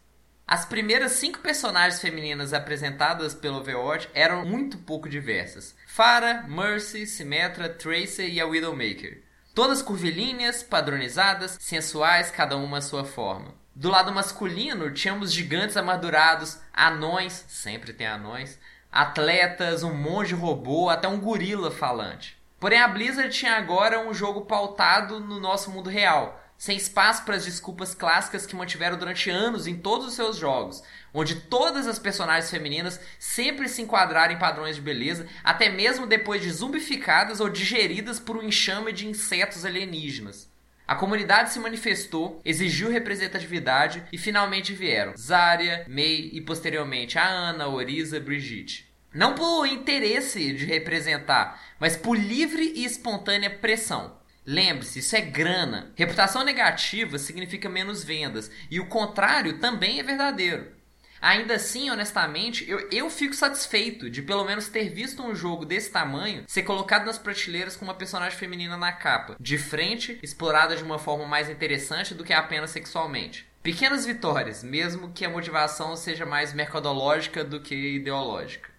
As 0.49 0.65
primeiras 0.65 1.11
cinco 1.13 1.41
personagens 1.41 2.01
femininas 2.01 2.53
apresentadas 2.53 3.35
pelo 3.35 3.57
Overwatch 3.57 4.09
eram 4.15 4.47
muito 4.47 4.79
pouco 4.79 5.09
diversas. 5.09 5.75
Farah, 5.89 6.45
Mercy, 6.47 7.05
Symmetra, 7.05 7.69
Tracer 7.69 8.29
e 8.29 8.41
a 8.41 8.47
Widowmaker. 8.47 9.25
Todas 9.53 9.83
curvilíneas, 9.83 10.63
padronizadas, 10.63 11.59
sensuais, 11.61 12.31
cada 12.31 12.57
uma 12.57 12.79
à 12.79 12.81
sua 12.81 13.05
forma. 13.05 13.57
Do 13.75 13.91
lado 13.91 14.13
masculino, 14.13 14.93
tínhamos 14.93 15.33
gigantes 15.33 15.77
amadurados, 15.77 16.61
anões, 16.73 17.45
sempre 17.49 17.93
tem 17.93 18.07
anões, 18.07 18.57
atletas, 18.93 19.83
um 19.83 19.95
monge 19.95 20.33
robô, 20.33 20.89
até 20.89 21.09
um 21.09 21.19
gorila 21.19 21.73
falante. 21.73 22.39
Porém, 22.61 22.79
a 22.79 22.87
Blizzard 22.87 23.31
tinha 23.31 23.57
agora 23.57 23.99
um 23.99 24.15
jogo 24.15 24.43
pautado 24.43 25.19
no 25.19 25.41
nosso 25.41 25.73
mundo 25.73 25.91
real, 25.91 26.41
sem 26.59 26.77
espaço 26.77 27.25
para 27.25 27.37
as 27.37 27.45
desculpas 27.45 27.95
clássicas 27.95 28.47
que 28.47 28.57
mantiveram 28.57 28.97
durante 28.97 29.31
anos 29.31 29.67
em 29.67 29.77
todos 29.77 30.07
os 30.07 30.15
seus 30.15 30.37
jogos, 30.37 30.83
onde 31.13 31.37
todas 31.37 31.87
as 31.87 31.99
personagens 31.99 32.51
femininas 32.51 33.01
sempre 33.19 33.69
se 33.69 33.83
enquadraram 33.83 34.35
em 34.35 34.39
padrões 34.39 34.77
de 34.77 34.83
beleza, 34.83 35.27
até 35.43 35.69
mesmo 35.69 36.07
depois 36.07 36.43
de 36.43 36.51
zumbificadas 36.51 37.41
ou 37.41 37.49
digeridas 37.49 38.19
por 38.19 38.37
um 38.37 38.43
enxame 38.43 38.93
de 38.93 39.07
insetos 39.07 39.65
alienígenas. 39.65 40.49
A 40.87 40.95
comunidade 40.95 41.53
se 41.53 41.59
manifestou, 41.59 42.41
exigiu 42.45 42.89
representatividade 42.89 44.05
e 44.13 44.17
finalmente 44.17 44.73
vieram 44.73 45.17
Zarya, 45.17 45.85
May 45.89 46.31
e 46.33 46.41
posteriormente 46.41 47.19
a 47.19 47.27
Ana, 47.27 47.67
Orisa, 47.67 48.21
Brigitte. 48.21 48.87
Não 49.13 49.35
por 49.35 49.67
interesse 49.67 50.53
de 50.53 50.65
representar, 50.65 51.61
mas 51.81 51.97
por 51.97 52.17
livre 52.17 52.73
e 52.77 52.85
espontânea 52.85 53.51
pressão. 53.51 54.17
Lembre-se, 54.47 55.01
isso 55.01 55.17
é 55.17 55.21
grana. 55.21 55.93
Reputação 55.97 56.45
negativa 56.45 57.19
significa 57.19 57.69
menos 57.69 58.05
vendas. 58.05 58.51
E 58.71 58.79
o 58.79 58.87
contrário 58.87 59.59
também 59.59 59.99
é 59.99 60.03
verdadeiro. 60.03 60.77
Ainda 61.21 61.55
assim, 61.55 61.91
honestamente, 61.91 62.69
eu, 62.71 62.89
eu 62.91 63.11
fico 63.11 63.35
satisfeito 63.35 64.09
de 64.09 64.23
pelo 64.23 64.45
menos 64.45 64.69
ter 64.69 64.91
visto 64.91 65.23
um 65.23 65.35
jogo 65.35 65.65
desse 65.65 65.91
tamanho 65.91 66.45
ser 66.47 66.63
colocado 66.63 67.07
nas 67.07 67.19
prateleiras 67.19 67.75
com 67.75 67.85
uma 67.85 67.95
personagem 67.95 68.39
feminina 68.39 68.77
na 68.77 68.93
capa, 68.93 69.37
de 69.41 69.59
frente, 69.59 70.19
explorada 70.23 70.77
de 70.77 70.85
uma 70.85 70.99
forma 70.99 71.27
mais 71.27 71.49
interessante 71.49 72.15
do 72.15 72.23
que 72.23 72.33
apenas 72.33 72.71
sexualmente. 72.71 73.47
Pequenas 73.63 74.07
vitórias, 74.07 74.63
mesmo 74.63 75.11
que 75.13 75.25
a 75.25 75.31
motivação 75.31 75.97
seja 75.97 76.25
mais 76.25 76.53
mercadológica 76.53 77.43
do 77.43 77.61
que 77.61 77.97
ideológica. 77.97 78.76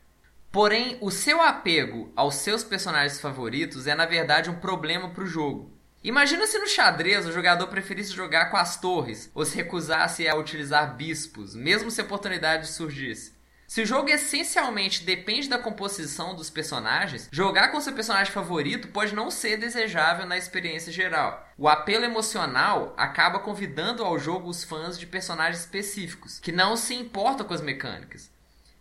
Porém, 0.52 0.98
o 1.02 1.12
seu 1.12 1.42
apego 1.42 2.12
aos 2.16 2.36
seus 2.36 2.64
personagens 2.64 3.20
favoritos 3.20 3.86
é 3.86 3.94
na 3.94 4.06
verdade 4.06 4.50
um 4.50 4.56
problema 4.56 5.10
para 5.10 5.24
o 5.24 5.28
jogo. 5.28 5.78
Imagina 6.04 6.48
se 6.48 6.58
no 6.58 6.68
xadrez 6.68 7.26
o 7.26 7.32
jogador 7.32 7.68
preferisse 7.68 8.14
jogar 8.14 8.50
com 8.50 8.58
as 8.58 8.80
torres 8.80 9.30
ou 9.34 9.44
se 9.44 9.56
recusasse 9.56 10.28
a 10.28 10.36
utilizar 10.36 10.96
bispos, 10.96 11.54
mesmo 11.54 11.92
se 11.92 12.00
a 12.00 12.04
oportunidade 12.04 12.68
surgisse. 12.68 13.36
Se 13.68 13.82
o 13.82 13.86
jogo 13.86 14.10
essencialmente 14.10 15.04
depende 15.04 15.50
da 15.50 15.60
composição 15.60 16.34
dos 16.34 16.50
personagens, 16.50 17.28
jogar 17.30 17.68
com 17.68 17.82
seu 17.82 17.92
personagem 17.92 18.32
favorito 18.32 18.88
pode 18.88 19.14
não 19.14 19.30
ser 19.30 19.58
desejável 19.58 20.26
na 20.26 20.38
experiência 20.38 20.90
geral. 20.90 21.46
O 21.58 21.68
apelo 21.68 22.06
emocional 22.06 22.94
acaba 22.96 23.40
convidando 23.40 24.06
ao 24.06 24.18
jogo 24.18 24.50
os 24.50 24.64
fãs 24.64 24.98
de 24.98 25.06
personagens 25.06 25.60
específicos, 25.60 26.40
que 26.40 26.54
não 26.54 26.78
se 26.78 26.96
importam 26.96 27.46
com 27.46 27.54
as 27.54 27.60
mecânicas. 27.60 28.32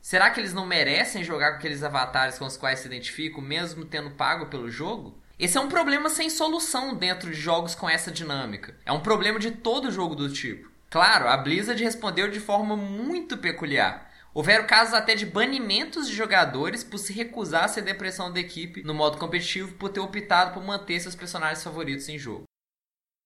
Será 0.07 0.31
que 0.31 0.39
eles 0.39 0.55
não 0.55 0.65
merecem 0.65 1.25
jogar 1.25 1.51
com 1.51 1.57
aqueles 1.57 1.83
avatares 1.83 2.39
com 2.39 2.47
os 2.47 2.57
quais 2.57 2.79
se 2.79 2.87
identificam, 2.87 3.43
mesmo 3.43 3.85
tendo 3.85 4.13
pago 4.13 4.47
pelo 4.47 4.71
jogo? 4.71 5.21
Esse 5.37 5.59
é 5.59 5.61
um 5.61 5.69
problema 5.69 6.09
sem 6.09 6.31
solução 6.31 6.95
dentro 6.95 7.29
de 7.29 7.37
jogos 7.37 7.75
com 7.75 7.91
essa 7.91 8.13
dinâmica. 8.13 8.77
É 8.87 8.93
um 8.93 9.01
problema 9.01 9.41
de 9.41 9.51
todo 9.51 9.91
jogo 9.91 10.15
do 10.15 10.33
tipo. 10.33 10.71
Claro, 10.89 11.27
a 11.27 11.37
Blizzard 11.37 11.83
respondeu 11.83 12.31
de 12.31 12.39
forma 12.39 12.77
muito 12.77 13.37
peculiar. 13.37 14.09
Houveram 14.33 14.65
casos 14.65 14.95
até 14.95 15.17
de 15.17 15.27
banimentos 15.27 16.07
de 16.07 16.15
jogadores 16.15 16.85
por 16.85 16.99
se 16.99 17.13
recusar 17.13 17.65
a 17.65 17.69
ceder 17.69 17.99
pressão 17.99 18.33
da 18.33 18.39
equipe 18.39 18.85
no 18.85 18.95
modo 18.95 19.19
competitivo 19.19 19.75
por 19.75 19.89
ter 19.89 19.99
optado 19.99 20.55
por 20.55 20.63
manter 20.63 21.01
seus 21.01 21.17
personagens 21.17 21.65
favoritos 21.65 22.09
em 22.09 22.17
jogo. 22.17 22.45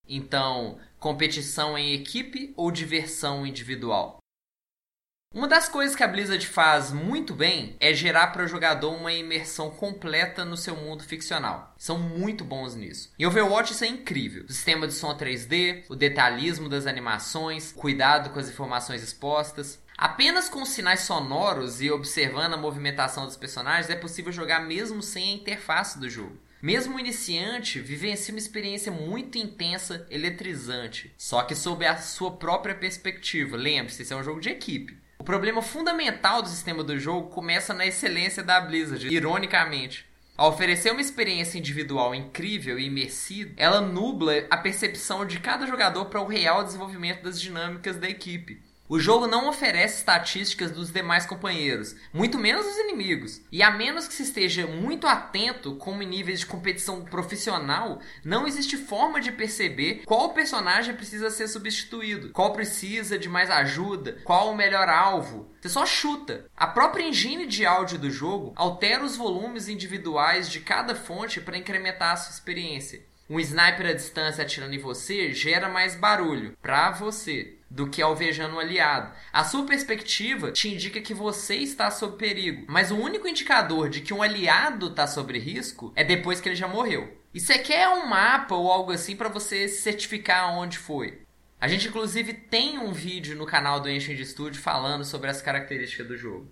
Então, 0.09 0.81
competição 0.99 1.77
em 1.77 1.93
equipe 1.93 2.55
ou 2.57 2.71
diversão 2.71 3.47
individual? 3.47 4.20
Uma 5.33 5.47
das 5.47 5.69
coisas 5.69 5.95
que 5.95 6.03
a 6.03 6.09
Blizzard 6.09 6.45
faz 6.45 6.91
muito 6.91 7.33
bem 7.33 7.77
é 7.79 7.95
gerar 7.95 8.33
para 8.33 8.43
o 8.43 8.49
jogador 8.49 8.93
uma 8.93 9.13
imersão 9.13 9.71
completa 9.71 10.45
no 10.45 10.57
seu 10.57 10.75
mundo 10.75 11.05
ficcional. 11.05 11.73
São 11.79 12.01
muito 12.01 12.43
bons 12.43 12.75
nisso. 12.75 13.13
Em 13.17 13.25
Overwatch 13.27 13.73
isso 13.73 13.85
é 13.85 13.87
incrível. 13.87 14.45
O 14.49 14.53
sistema 14.53 14.89
de 14.89 14.93
som 14.93 15.17
3D, 15.17 15.85
o 15.89 15.95
detalhismo 15.95 16.69
das 16.69 16.85
animações, 16.85 17.71
cuidado 17.71 18.31
com 18.31 18.41
as 18.41 18.49
informações 18.49 19.05
expostas. 19.05 19.81
Apenas 19.97 20.49
com 20.49 20.65
sinais 20.67 21.03
sonoros 21.03 21.81
e 21.81 21.93
observando 21.93 22.55
a 22.55 22.57
movimentação 22.57 23.25
dos 23.25 23.37
personagens 23.37 23.89
é 23.89 23.95
possível 23.95 24.33
jogar 24.33 24.59
mesmo 24.67 25.01
sem 25.01 25.31
a 25.31 25.35
interface 25.37 25.97
do 25.97 26.11
jogo. 26.11 26.37
Mesmo 26.61 26.97
o 26.97 27.01
iniciante 27.01 27.81
vivencia 27.81 28.35
uma 28.35 28.39
experiência 28.39 28.93
muito 28.93 29.39
intensa, 29.39 30.07
eletrizante, 30.11 31.15
só 31.17 31.43
que 31.43 31.55
sob 31.55 31.87
a 31.87 31.97
sua 31.97 32.33
própria 32.33 32.75
perspectiva. 32.75 33.57
Lembre-se, 33.57 34.03
isso 34.03 34.13
é 34.13 34.17
um 34.17 34.25
jogo 34.25 34.41
de 34.41 34.51
equipe. 34.51 35.00
O 35.21 35.23
problema 35.23 35.61
fundamental 35.61 36.41
do 36.41 36.49
sistema 36.49 36.83
do 36.83 36.99
jogo 36.99 37.29
começa 37.29 37.75
na 37.75 37.85
excelência 37.85 38.43
da 38.43 38.59
Blizzard, 38.59 39.07
ironicamente. 39.15 40.07
Ao 40.35 40.49
oferecer 40.49 40.93
uma 40.93 41.01
experiência 41.03 41.59
individual 41.59 42.15
incrível 42.15 42.79
e 42.79 42.87
imersiva, 42.87 43.53
ela 43.59 43.83
nubla 43.83 44.33
a 44.51 44.57
percepção 44.57 45.27
de 45.27 45.39
cada 45.39 45.67
jogador 45.67 46.07
para 46.07 46.23
o 46.23 46.27
real 46.27 46.65
desenvolvimento 46.65 47.23
das 47.23 47.39
dinâmicas 47.39 47.99
da 47.99 48.09
equipe. 48.09 48.63
O 48.91 48.99
jogo 48.99 49.29
não 49.29 49.49
oferece 49.49 49.99
estatísticas 49.99 50.73
dos 50.73 50.91
demais 50.91 51.25
companheiros, 51.25 51.95
muito 52.13 52.37
menos 52.37 52.67
dos 52.67 52.77
inimigos. 52.77 53.41
E 53.53 53.63
a 53.63 53.71
menos 53.71 54.09
que 54.09 54.13
se 54.13 54.25
esteja 54.25 54.67
muito 54.67 55.07
atento 55.07 55.77
como 55.77 56.03
em 56.03 56.09
níveis 56.09 56.41
de 56.41 56.47
competição 56.47 57.05
profissional, 57.05 58.01
não 58.25 58.49
existe 58.49 58.77
forma 58.77 59.21
de 59.21 59.31
perceber 59.31 60.03
qual 60.05 60.35
personagem 60.35 60.97
precisa 60.97 61.31
ser 61.31 61.47
substituído, 61.47 62.31
qual 62.31 62.53
precisa 62.53 63.17
de 63.17 63.29
mais 63.29 63.49
ajuda, 63.49 64.19
qual 64.25 64.51
o 64.51 64.57
melhor 64.57 64.89
alvo. 64.89 65.49
Você 65.61 65.69
só 65.69 65.87
chuta. 65.87 66.47
A 66.57 66.67
própria 66.67 67.05
engine 67.05 67.47
de 67.47 67.65
áudio 67.65 67.97
do 67.97 68.11
jogo 68.11 68.53
altera 68.57 69.05
os 69.05 69.17
volumes 69.17 69.69
individuais 69.69 70.51
de 70.51 70.59
cada 70.59 70.97
fonte 70.97 71.41
para 71.41 71.57
incrementar 71.57 72.15
a 72.15 72.17
sua 72.17 72.33
experiência. 72.33 73.09
Um 73.29 73.39
sniper 73.39 73.87
à 73.87 73.93
distância 73.93 74.43
atirando 74.43 74.75
em 74.75 74.81
você 74.81 75.33
gera 75.33 75.69
mais 75.69 75.95
barulho 75.95 76.59
para 76.61 76.91
você 76.91 77.60
do 77.71 77.89
que 77.89 78.03
alvejando 78.03 78.57
um 78.57 78.59
aliado. 78.59 79.13
A 79.33 79.45
sua 79.45 79.65
perspectiva 79.65 80.51
te 80.51 80.69
indica 80.69 81.01
que 81.01 81.15
você 81.15 81.57
está 81.57 81.91
sob 81.91 82.17
perigo, 82.17 82.67
mas 82.69 82.91
o 82.91 82.97
único 82.97 83.29
indicador 83.29 83.89
de 83.89 84.01
que 84.01 84.13
um 84.13 84.23
aliado 84.23 84.89
está 84.89 85.07
sob 85.07 85.39
risco 85.39 85.93
é 85.95 86.03
depois 86.03 86.41
que 86.41 86.49
ele 86.49 86.57
já 86.57 86.67
morreu. 86.67 87.17
E 87.33 87.39
você 87.39 87.59
quer 87.59 87.89
um 87.89 88.07
mapa 88.07 88.57
ou 88.57 88.71
algo 88.71 88.91
assim 88.91 89.15
para 89.15 89.29
você 89.29 89.69
certificar 89.69 90.53
onde 90.59 90.79
foi. 90.79 91.23
A 91.61 91.69
gente 91.69 91.87
inclusive 91.87 92.33
tem 92.33 92.79
um 92.79 92.93
vídeo 92.93 93.37
no 93.37 93.47
canal 93.47 93.79
do 93.79 93.89
Ancient 93.89 94.19
Studio 94.25 94.61
falando 94.61 95.05
sobre 95.05 95.31
as 95.31 95.41
características 95.41 96.09
do 96.09 96.17
jogo. 96.17 96.51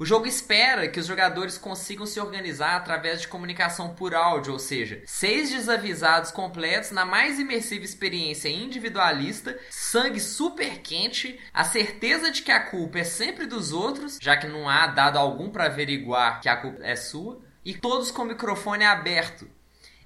O 0.00 0.04
jogo 0.04 0.28
espera 0.28 0.86
que 0.86 1.00
os 1.00 1.06
jogadores 1.06 1.58
consigam 1.58 2.06
se 2.06 2.20
organizar 2.20 2.76
através 2.76 3.20
de 3.20 3.26
comunicação 3.26 3.96
por 3.96 4.14
áudio, 4.14 4.52
ou 4.52 4.58
seja, 4.60 5.02
seis 5.04 5.50
desavisados 5.50 6.30
completos 6.30 6.92
na 6.92 7.04
mais 7.04 7.40
imersiva 7.40 7.84
experiência 7.84 8.48
individualista, 8.48 9.58
sangue 9.68 10.20
super 10.20 10.78
quente, 10.82 11.40
a 11.52 11.64
certeza 11.64 12.30
de 12.30 12.42
que 12.42 12.52
a 12.52 12.60
culpa 12.60 13.00
é 13.00 13.04
sempre 13.04 13.44
dos 13.44 13.72
outros, 13.72 14.20
já 14.22 14.36
que 14.36 14.46
não 14.46 14.68
há 14.68 14.86
dado 14.86 15.18
algum 15.18 15.50
para 15.50 15.64
averiguar 15.64 16.40
que 16.40 16.48
a 16.48 16.56
culpa 16.56 16.78
é 16.84 16.94
sua, 16.94 17.40
e 17.64 17.74
todos 17.74 18.12
com 18.12 18.22
o 18.22 18.26
microfone 18.26 18.84
aberto. 18.84 19.50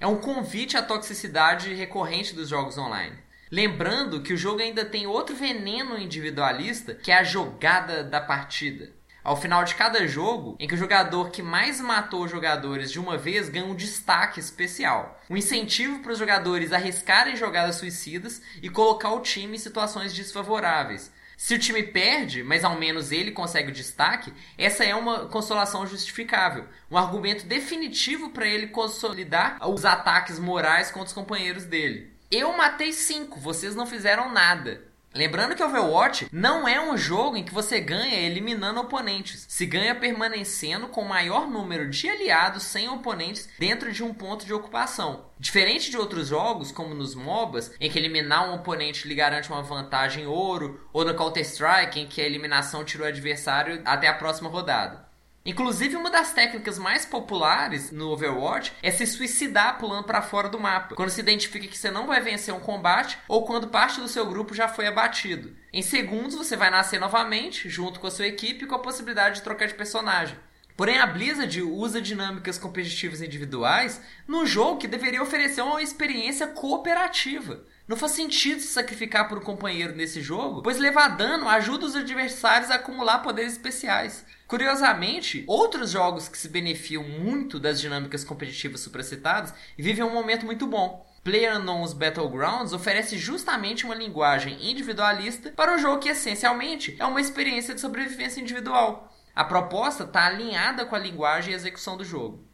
É 0.00 0.06
um 0.06 0.16
convite 0.16 0.74
à 0.74 0.82
toxicidade 0.82 1.74
recorrente 1.74 2.34
dos 2.34 2.48
jogos 2.48 2.78
online. 2.78 3.18
Lembrando 3.50 4.22
que 4.22 4.32
o 4.32 4.38
jogo 4.38 4.62
ainda 4.62 4.86
tem 4.86 5.06
outro 5.06 5.36
veneno 5.36 5.98
individualista, 5.98 6.94
que 6.94 7.12
é 7.12 7.18
a 7.18 7.22
jogada 7.22 8.02
da 8.02 8.22
partida. 8.22 9.01
Ao 9.24 9.36
final 9.36 9.62
de 9.62 9.76
cada 9.76 10.04
jogo, 10.04 10.56
em 10.58 10.66
que 10.66 10.74
o 10.74 10.78
jogador 10.78 11.30
que 11.30 11.42
mais 11.42 11.80
matou 11.80 12.26
jogadores 12.26 12.90
de 12.90 12.98
uma 12.98 13.16
vez 13.16 13.48
ganha 13.48 13.64
um 13.64 13.74
destaque 13.74 14.40
especial. 14.40 15.20
Um 15.30 15.36
incentivo 15.36 16.00
para 16.00 16.10
os 16.10 16.18
jogadores 16.18 16.72
arriscarem 16.72 17.36
jogadas 17.36 17.76
suicidas 17.76 18.42
e 18.60 18.68
colocar 18.68 19.12
o 19.12 19.20
time 19.20 19.54
em 19.54 19.60
situações 19.60 20.12
desfavoráveis. 20.12 21.12
Se 21.36 21.54
o 21.54 21.58
time 21.58 21.84
perde, 21.84 22.42
mas 22.42 22.64
ao 22.64 22.76
menos 22.76 23.12
ele 23.12 23.30
consegue 23.30 23.70
o 23.70 23.74
destaque, 23.74 24.32
essa 24.58 24.84
é 24.84 24.94
uma 24.94 25.26
consolação 25.26 25.86
justificável, 25.86 26.66
um 26.90 26.98
argumento 26.98 27.46
definitivo 27.46 28.30
para 28.30 28.46
ele 28.46 28.68
consolidar 28.68 29.56
os 29.68 29.84
ataques 29.84 30.38
morais 30.40 30.90
contra 30.90 31.08
os 31.08 31.12
companheiros 31.12 31.64
dele. 31.64 32.12
Eu 32.28 32.56
matei 32.56 32.92
cinco, 32.92 33.38
vocês 33.38 33.76
não 33.76 33.86
fizeram 33.86 34.32
nada. 34.32 34.91
Lembrando 35.14 35.54
que 35.54 35.62
Overwatch 35.62 36.28
não 36.32 36.66
é 36.66 36.80
um 36.80 36.96
jogo 36.96 37.36
em 37.36 37.44
que 37.44 37.52
você 37.52 37.78
ganha 37.78 38.20
eliminando 38.20 38.80
oponentes, 38.80 39.44
se 39.46 39.66
ganha 39.66 39.94
permanecendo 39.94 40.88
com 40.88 41.02
o 41.02 41.08
maior 41.08 41.50
número 41.50 41.90
de 41.90 42.08
aliados 42.08 42.62
sem 42.62 42.88
oponentes 42.88 43.46
dentro 43.58 43.92
de 43.92 44.02
um 44.02 44.14
ponto 44.14 44.46
de 44.46 44.54
ocupação. 44.54 45.26
Diferente 45.38 45.90
de 45.90 45.98
outros 45.98 46.28
jogos, 46.28 46.72
como 46.72 46.94
nos 46.94 47.14
MOBAs, 47.14 47.72
em 47.78 47.90
que 47.90 47.98
eliminar 47.98 48.48
um 48.48 48.54
oponente 48.54 49.06
lhe 49.06 49.14
garante 49.14 49.50
uma 49.50 49.62
vantagem 49.62 50.26
ouro, 50.26 50.88
ou 50.94 51.04
no 51.04 51.14
Counter-Strike, 51.14 52.00
em 52.00 52.06
que 52.06 52.22
a 52.22 52.26
eliminação 52.26 52.82
tira 52.82 53.04
o 53.04 53.06
adversário 53.06 53.82
até 53.84 54.08
a 54.08 54.14
próxima 54.14 54.48
rodada. 54.48 55.11
Inclusive, 55.44 55.96
uma 55.96 56.08
das 56.08 56.32
técnicas 56.32 56.78
mais 56.78 57.04
populares 57.04 57.90
no 57.90 58.10
Overwatch 58.10 58.72
é 58.80 58.92
se 58.92 59.04
suicidar 59.06 59.76
pulando 59.76 60.04
para 60.04 60.22
fora 60.22 60.48
do 60.48 60.60
mapa, 60.60 60.94
quando 60.94 61.10
se 61.10 61.20
identifica 61.20 61.66
que 61.66 61.76
você 61.76 61.90
não 61.90 62.06
vai 62.06 62.20
vencer 62.20 62.54
um 62.54 62.60
combate 62.60 63.18
ou 63.26 63.44
quando 63.44 63.66
parte 63.66 64.00
do 64.00 64.06
seu 64.06 64.24
grupo 64.24 64.54
já 64.54 64.68
foi 64.68 64.86
abatido. 64.86 65.56
Em 65.72 65.82
segundos, 65.82 66.36
você 66.36 66.56
vai 66.56 66.70
nascer 66.70 67.00
novamente, 67.00 67.68
junto 67.68 67.98
com 67.98 68.06
a 68.06 68.10
sua 68.10 68.28
equipe, 68.28 68.66
com 68.66 68.76
a 68.76 68.78
possibilidade 68.78 69.36
de 69.36 69.42
trocar 69.42 69.66
de 69.66 69.74
personagem. 69.74 70.36
Porém, 70.76 70.98
a 70.98 71.06
Blizzard 71.06 71.60
usa 71.62 72.00
dinâmicas 72.00 72.56
competitivas 72.56 73.20
individuais 73.20 74.00
num 74.26 74.46
jogo 74.46 74.78
que 74.78 74.88
deveria 74.88 75.22
oferecer 75.22 75.60
uma 75.60 75.82
experiência 75.82 76.46
cooperativa. 76.46 77.64
Não 77.86 77.96
faz 77.96 78.12
sentido 78.12 78.60
se 78.60 78.68
sacrificar 78.68 79.28
por 79.28 79.38
um 79.38 79.42
companheiro 79.42 79.94
nesse 79.94 80.22
jogo, 80.22 80.62
pois 80.62 80.78
levar 80.78 81.08
dano 81.08 81.48
ajuda 81.48 81.84
os 81.84 81.96
adversários 81.96 82.70
a 82.70 82.76
acumular 82.76 83.18
poderes 83.18 83.52
especiais. 83.52 84.24
Curiosamente, 84.52 85.44
outros 85.46 85.92
jogos 85.92 86.28
que 86.28 86.36
se 86.36 86.46
beneficiam 86.46 87.02
muito 87.02 87.58
das 87.58 87.80
dinâmicas 87.80 88.22
competitivas 88.22 88.82
supracitadas 88.82 89.54
vivem 89.78 90.04
um 90.04 90.12
momento 90.12 90.44
muito 90.44 90.66
bom. 90.66 91.10
PlayerUnknown's 91.24 91.94
Battlegrounds 91.94 92.74
oferece 92.74 93.16
justamente 93.16 93.86
uma 93.86 93.94
linguagem 93.94 94.70
individualista 94.70 95.52
para 95.52 95.74
um 95.74 95.78
jogo 95.78 96.00
que 96.00 96.10
essencialmente 96.10 96.94
é 96.98 97.06
uma 97.06 97.18
experiência 97.18 97.74
de 97.74 97.80
sobrevivência 97.80 98.42
individual. 98.42 99.10
A 99.34 99.42
proposta 99.42 100.04
está 100.04 100.26
alinhada 100.26 100.84
com 100.84 100.94
a 100.94 100.98
linguagem 100.98 101.54
e 101.54 101.56
execução 101.56 101.96
do 101.96 102.04
jogo. 102.04 102.46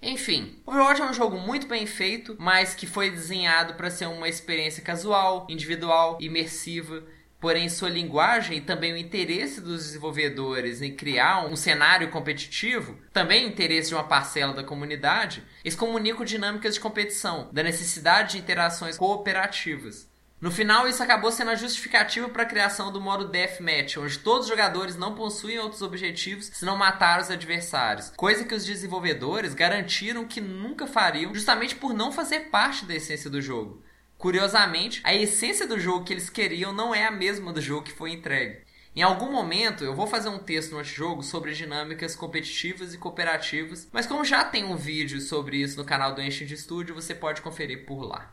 Enfim, 0.00 0.58
Overwatch 0.64 1.02
é 1.02 1.04
um 1.04 1.12
jogo 1.12 1.36
muito 1.36 1.66
bem 1.66 1.84
feito, 1.84 2.34
mas 2.40 2.74
que 2.74 2.86
foi 2.86 3.10
desenhado 3.10 3.74
para 3.74 3.90
ser 3.90 4.06
uma 4.06 4.26
experiência 4.26 4.82
casual, 4.82 5.46
individual, 5.50 6.16
imersiva. 6.18 7.04
Porém, 7.42 7.68
sua 7.68 7.90
linguagem 7.90 8.58
e 8.58 8.60
também 8.60 8.92
o 8.92 8.96
interesse 8.96 9.60
dos 9.60 9.82
desenvolvedores 9.82 10.80
em 10.80 10.94
criar 10.94 11.44
um 11.44 11.56
cenário 11.56 12.08
competitivo, 12.08 12.96
também 13.12 13.44
o 13.44 13.48
interesse 13.48 13.88
de 13.88 13.96
uma 13.96 14.04
parcela 14.04 14.54
da 14.54 14.62
comunidade, 14.62 15.42
eles 15.64 15.74
comunicam 15.74 16.24
dinâmicas 16.24 16.74
de 16.74 16.80
competição, 16.80 17.50
da 17.52 17.64
necessidade 17.64 18.32
de 18.32 18.38
interações 18.38 18.96
cooperativas. 18.96 20.08
No 20.40 20.52
final, 20.52 20.86
isso 20.86 21.02
acabou 21.02 21.32
sendo 21.32 21.50
a 21.50 21.56
justificativa 21.56 22.28
para 22.28 22.44
a 22.44 22.46
criação 22.46 22.92
do 22.92 23.00
modo 23.00 23.28
Deathmatch, 23.28 23.96
onde 23.96 24.20
todos 24.20 24.44
os 24.44 24.50
jogadores 24.50 24.94
não 24.94 25.16
possuem 25.16 25.58
outros 25.58 25.82
objetivos 25.82 26.48
senão 26.54 26.76
matar 26.76 27.20
os 27.20 27.28
adversários, 27.28 28.12
coisa 28.16 28.44
que 28.44 28.54
os 28.54 28.64
desenvolvedores 28.64 29.52
garantiram 29.52 30.24
que 30.28 30.40
nunca 30.40 30.86
fariam, 30.86 31.34
justamente 31.34 31.74
por 31.74 31.92
não 31.92 32.12
fazer 32.12 32.50
parte 32.50 32.84
da 32.84 32.94
essência 32.94 33.28
do 33.28 33.42
jogo. 33.42 33.82
Curiosamente, 34.22 35.00
a 35.02 35.12
essência 35.12 35.66
do 35.66 35.80
jogo 35.80 36.04
que 36.04 36.12
eles 36.12 36.30
queriam 36.30 36.72
não 36.72 36.94
é 36.94 37.04
a 37.04 37.10
mesma 37.10 37.52
do 37.52 37.60
jogo 37.60 37.82
que 37.82 37.90
foi 37.90 38.12
entregue. 38.12 38.60
Em 38.94 39.02
algum 39.02 39.32
momento 39.32 39.82
eu 39.82 39.96
vou 39.96 40.06
fazer 40.06 40.28
um 40.28 40.38
texto 40.38 40.76
no 40.76 40.84
jogo 40.84 41.24
sobre 41.24 41.52
dinâmicas 41.52 42.14
competitivas 42.14 42.94
e 42.94 42.98
cooperativas, 42.98 43.88
mas 43.90 44.06
como 44.06 44.24
já 44.24 44.44
tem 44.44 44.62
um 44.62 44.76
vídeo 44.76 45.20
sobre 45.20 45.56
isso 45.56 45.76
no 45.76 45.84
canal 45.84 46.14
do 46.14 46.20
Ancient 46.20 46.56
Studio, 46.56 46.94
você 46.94 47.16
pode 47.16 47.42
conferir 47.42 47.84
por 47.84 48.04
lá. 48.04 48.32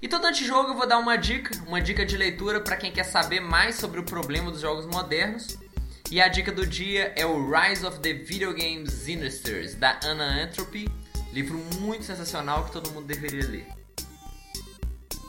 E 0.00 0.06
todo 0.06 0.26
antijogo 0.26 0.68
eu 0.68 0.76
vou 0.76 0.86
dar 0.86 0.98
uma 0.98 1.16
dica, 1.16 1.52
uma 1.66 1.82
dica 1.82 2.06
de 2.06 2.16
leitura 2.16 2.60
para 2.60 2.76
quem 2.76 2.92
quer 2.92 3.02
saber 3.02 3.40
mais 3.40 3.74
sobre 3.74 3.98
o 3.98 4.04
problema 4.04 4.52
dos 4.52 4.60
jogos 4.60 4.86
modernos. 4.86 5.58
E 6.08 6.20
a 6.20 6.28
dica 6.28 6.52
do 6.52 6.64
dia 6.64 7.12
é 7.16 7.26
o 7.26 7.50
Rise 7.50 7.84
of 7.84 7.98
the 7.98 8.12
Video 8.12 8.54
Game 8.54 8.88
Sinisters, 8.88 9.74
da 9.74 9.98
Anna 10.04 10.40
Entropy, 10.40 10.88
livro 11.32 11.58
muito 11.80 12.04
sensacional 12.04 12.64
que 12.66 12.70
todo 12.70 12.92
mundo 12.92 13.08
deveria 13.08 13.44
ler. 13.44 13.79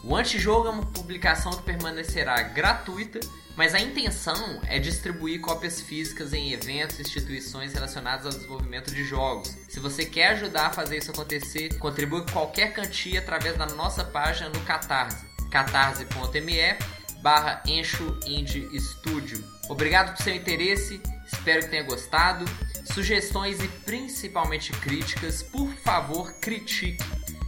O 0.04 0.16
Antijogo 0.16 0.68
é 0.68 0.72
uma 0.72 0.86
publicação 0.86 1.52
que 1.52 1.62
permanecerá 1.62 2.42
gratuita, 2.42 3.20
mas 3.56 3.76
a 3.76 3.80
intenção 3.80 4.60
é 4.68 4.80
distribuir 4.80 5.40
cópias 5.40 5.80
físicas 5.80 6.34
em 6.34 6.54
eventos 6.54 6.98
e 6.98 7.04
instituições 7.04 7.74
relacionadas 7.74 8.26
ao 8.26 8.32
desenvolvimento 8.32 8.92
de 8.92 9.04
jogos. 9.04 9.56
Se 9.70 9.80
você 9.80 10.04
quer 10.04 10.30
ajudar 10.30 10.68
a 10.68 10.70
fazer 10.72 10.98
isso 10.98 11.12
acontecer, 11.12 11.78
contribua 11.78 12.22
com 12.22 12.32
qualquer 12.32 12.74
quantia 12.74 13.20
através 13.20 13.56
da 13.58 13.68
nossa 13.68 14.04
página 14.04 14.50
no 14.50 14.60
Catarse, 14.62 15.24
catarse.me 15.52 16.78
barra 17.22 17.62
Encho 17.68 18.18
Indie 18.26 18.68
Studio. 18.80 19.44
Obrigado 19.70 20.16
por 20.16 20.24
seu 20.24 20.34
interesse, 20.34 21.00
espero 21.32 21.62
que 21.62 21.70
tenha 21.70 21.84
gostado. 21.84 22.44
Sugestões 22.92 23.64
e 23.64 23.68
principalmente 23.68 24.72
críticas, 24.72 25.44
por 25.44 25.72
favor 25.76 26.34
critique 26.42 27.04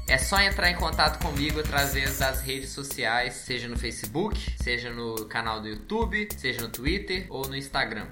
é 0.07 0.17
só 0.17 0.39
entrar 0.41 0.69
em 0.69 0.75
contato 0.75 1.23
comigo 1.23 1.59
através 1.59 2.19
das 2.19 2.41
redes 2.41 2.69
sociais, 2.69 3.35
seja 3.35 3.67
no 3.67 3.77
Facebook, 3.77 4.37
seja 4.61 4.89
no 4.89 5.25
canal 5.25 5.61
do 5.61 5.67
YouTube, 5.67 6.27
seja 6.37 6.61
no 6.61 6.69
Twitter 6.69 7.25
ou 7.29 7.47
no 7.47 7.55
Instagram. 7.55 8.07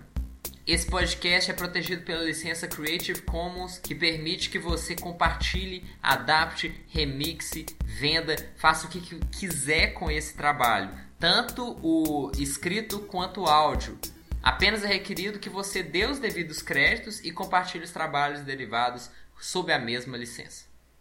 Esse 0.65 0.86
podcast 0.86 1.51
é 1.51 1.54
protegido 1.54 2.04
pela 2.04 2.23
licença 2.23 2.67
Creative 2.67 3.21
Commons, 3.23 3.77
que 3.77 3.93
permite 3.93 4.49
que 4.49 4.60
você 4.60 4.95
compartilhe, 4.95 5.84
adapte, 6.01 6.73
remixe, 6.88 7.65
venda, 7.84 8.36
faça 8.56 8.88
o 8.88 8.89
que 8.89 9.01
quiser 9.25 9.88
com 9.88 10.10
esse 10.10 10.34
trabalho, 10.34 10.91
tanto 11.19 11.77
o 11.84 12.32
escrito 12.38 12.99
quanto 12.99 13.41
o 13.41 13.47
áudio. 13.47 13.99
Apenas 14.41 14.84
é 14.84 14.88
requerido 14.88 15.39
que 15.39 15.49
você 15.49 15.84
dê 15.84 16.06
os 16.06 16.19
devidos 16.19 16.62
créditos 16.62 17.19
e 17.19 17.32
compartilhe 17.32 17.84
os 17.84 17.91
trabalhos 17.91 18.41
derivados 18.41 19.10
sob 19.39 19.73
a 19.73 19.80
mesma 19.80 20.15
licença. 20.15 20.70